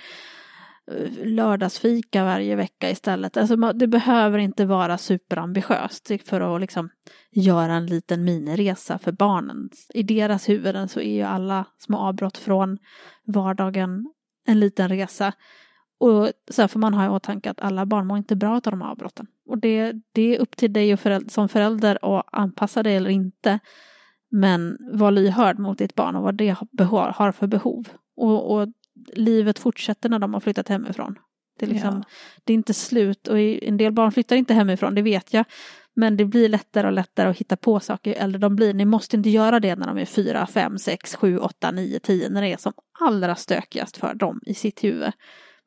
[0.91, 3.37] Eh, lördagsfika varje vecka istället.
[3.37, 6.89] Alltså det behöver inte vara superambitiöst för att liksom
[7.31, 9.69] göra en liten miniresa för barnen.
[9.93, 12.77] I deras huvuden så är ju alla små avbrott från
[13.25, 14.13] vardagen
[14.47, 15.33] en liten resa.
[15.99, 18.81] Och så får man ha i åtanke att alla barn mår inte bra av de
[18.81, 19.27] här avbrotten.
[19.45, 23.09] Och det, det är upp till dig och föräld- som förälder att anpassa dig eller
[23.09, 23.59] inte.
[24.31, 26.49] Men var lyhörd mot ditt barn och vad det
[26.83, 27.87] har, har för behov.
[28.15, 28.67] Och, och
[29.13, 31.15] livet fortsätter när de har flyttat hemifrån.
[31.59, 32.03] Det är, liksom, Ja.
[32.43, 35.45] det är inte slut och en del barn flyttar inte hemifrån, det vet jag.
[35.95, 38.73] Men det blir lättare och lättare att hitta på saker ju äldre de blir.
[38.73, 42.29] Ni måste inte göra det när de är fyra, fem, sex, sju, åtta, nio, tio.
[42.29, 45.11] När det är som allra stökigast för dem i sitt huvud.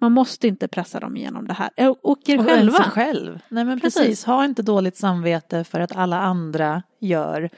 [0.00, 1.70] Man måste inte pressa dem igenom det här.
[2.02, 2.72] Och er Och själva.
[2.76, 3.38] sig själv.
[3.48, 4.00] Nej men precis.
[4.02, 4.24] Precis.
[4.24, 7.50] ha inte dåligt samvete för att alla andra gör.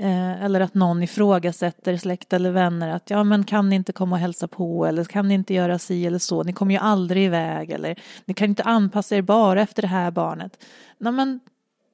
[0.00, 4.16] Eh, eller att någon ifrågasätter släkt eller vänner att ja men kan ni inte komma
[4.16, 7.24] och hälsa på eller kan ni inte göra si eller så, ni kommer ju aldrig
[7.24, 10.64] iväg eller ni kan inte anpassa er bara efter det här barnet.
[10.98, 11.40] Nej men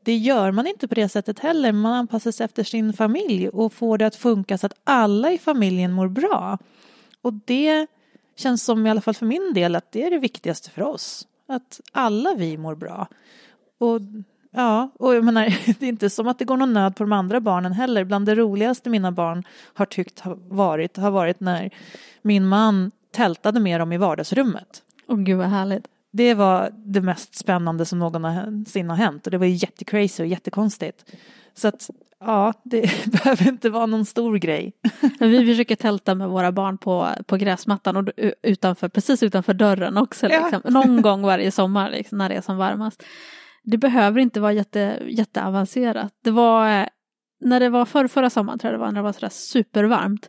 [0.05, 3.73] det gör man inte på det sättet heller, man anpassar sig efter sin familj och
[3.73, 6.59] får det att funka så att alla i familjen mår bra.
[7.23, 7.87] Och det
[8.37, 11.27] känns som, i alla fall för min del, att det är det viktigaste för oss.
[11.49, 13.07] Att alla vi mår bra.
[13.79, 14.01] Och
[14.57, 15.45] ja, och jag menar,
[15.79, 18.05] det är inte som att det går någon nöd på de andra barnen heller.
[18.05, 21.71] Bland det roligaste mina barn har tyckt ha varit, har varit när
[22.23, 24.83] min man tältade med dem i vardagsrummet.
[25.09, 25.87] Åh gud vad härligt.
[26.13, 30.27] Det var det mest spännande som någonsin har hänt och det var ju jättecrazy och
[30.27, 31.05] jättekonstigt.
[31.55, 34.73] Så att ja, det behöver inte vara någon stor grej.
[35.21, 38.09] Vi försöker tälta med våra barn på, på gräsmattan och
[38.43, 40.29] utanför, precis utanför dörren också.
[40.29, 40.51] Ja.
[40.51, 40.73] Liksom.
[40.73, 43.03] Någon gång varje sommar liksom, när det är som varmast.
[43.67, 46.13] Det behöver inte vara jätte, jätteavancerat.
[46.25, 46.87] Det var eh,
[47.41, 50.29] när det var förr, förra sommaren tror jag det var, när det var sådär supervarmt.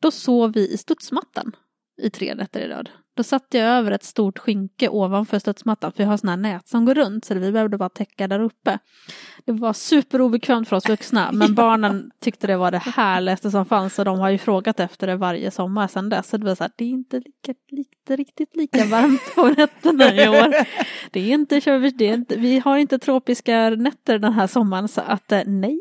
[0.00, 1.56] Då sov vi i studsmattan
[2.02, 2.90] i tre nätter i rad.
[3.16, 6.68] Då satte jag över ett stort skynke ovanför studsmattan för jag har sådana här nät
[6.68, 8.78] som går runt så vi behövde bara täcka där uppe.
[9.44, 13.98] Det var superobekvämt för oss vuxna men barnen tyckte det var det härligaste som fanns
[13.98, 16.28] och de har ju frågat efter det varje sommar sedan dess.
[16.28, 20.14] Så det var så här, det är inte, lika, inte riktigt lika varmt på nätterna
[20.14, 20.54] i år.
[21.10, 21.60] Det är inte,
[21.90, 25.78] det är inte, vi har inte tropiska nätter den här sommaren så att eh, nej,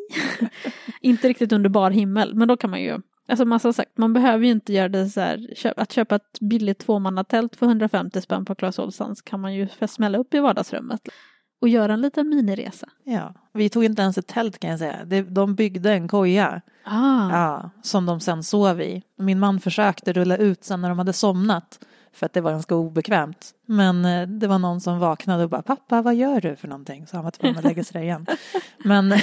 [1.02, 4.14] inte riktigt under bar himmel men då kan man ju Alltså man har sagt, man
[4.14, 8.46] behöver ju inte göra det så här, att köpa ett billigt tvåmannatält för 150 spänn
[8.46, 11.02] på Clas Ohlsons kan man ju smälla upp i vardagsrummet
[11.62, 12.88] och göra en liten miniresa.
[13.04, 15.24] Ja, vi tog inte ens ett tält kan jag säga.
[15.24, 16.62] De byggde en koja.
[16.84, 17.30] Ah.
[17.32, 19.04] Ja, som de sen sov i.
[19.18, 21.80] Min man försökte rulla ut sen när de hade somnat
[22.14, 23.52] för att det var ganska obekvämt.
[23.66, 27.08] Men eh, det var någon som vaknade och bara pappa vad gör du för någonting?
[27.08, 28.26] Så han var tvungen att lägga sig där igen.
[28.86, 29.14] Men,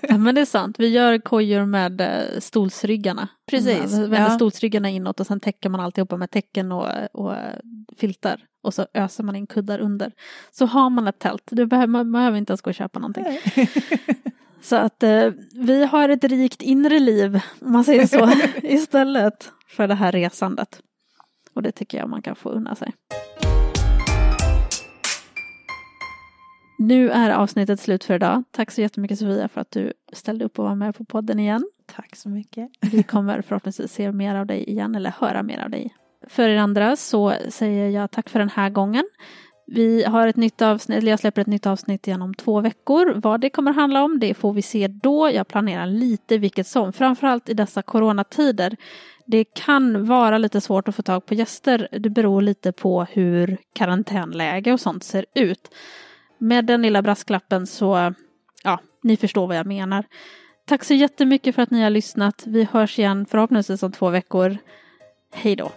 [0.00, 3.28] ja, men det är sant, vi gör kojor med eh, stolsryggarna.
[3.50, 3.92] Precis.
[3.92, 4.30] Man vänder ja.
[4.30, 7.58] stolsryggarna inåt och sen täcker man alltihopa med täcken och, och eh,
[7.96, 8.40] filtar.
[8.62, 10.12] Och så öser man in kuddar under.
[10.50, 13.24] Så har man ett tält, du behöver, man behöver inte ens gå och köpa någonting.
[14.62, 18.30] Så att eh, vi har ett rikt inre liv, om man säger så,
[18.62, 20.80] istället för det här resandet.
[21.54, 22.92] Och det tycker jag man kan få unna sig.
[26.78, 28.44] Nu är avsnittet slut för idag.
[28.50, 31.64] Tack så jättemycket Sofia för att du ställde upp och var med på podden igen.
[31.86, 32.70] Tack så mycket.
[32.80, 35.94] Vi kommer förhoppningsvis se mer av dig igen eller höra mer av dig.
[36.28, 39.04] För er andra så säger jag tack för den här gången.
[39.66, 43.12] Vi har ett nytt avsnitt, eller jag släpper ett nytt avsnitt igen om två veckor.
[43.16, 45.30] Vad det kommer handla om, det får vi se då.
[45.30, 48.76] Jag planerar lite vilket som, framförallt i dessa coronatider.
[49.26, 51.88] Det kan vara lite svårt att få tag på gäster.
[51.92, 55.74] Det beror lite på hur karantänläge och sånt ser ut.
[56.38, 58.14] Med den lilla brasklappen så,
[58.64, 60.04] ja, ni förstår vad jag menar.
[60.66, 62.42] Tack så jättemycket för att ni har lyssnat.
[62.46, 64.56] Vi hörs igen förhoppningsvis om två veckor.
[65.34, 65.72] Hej då!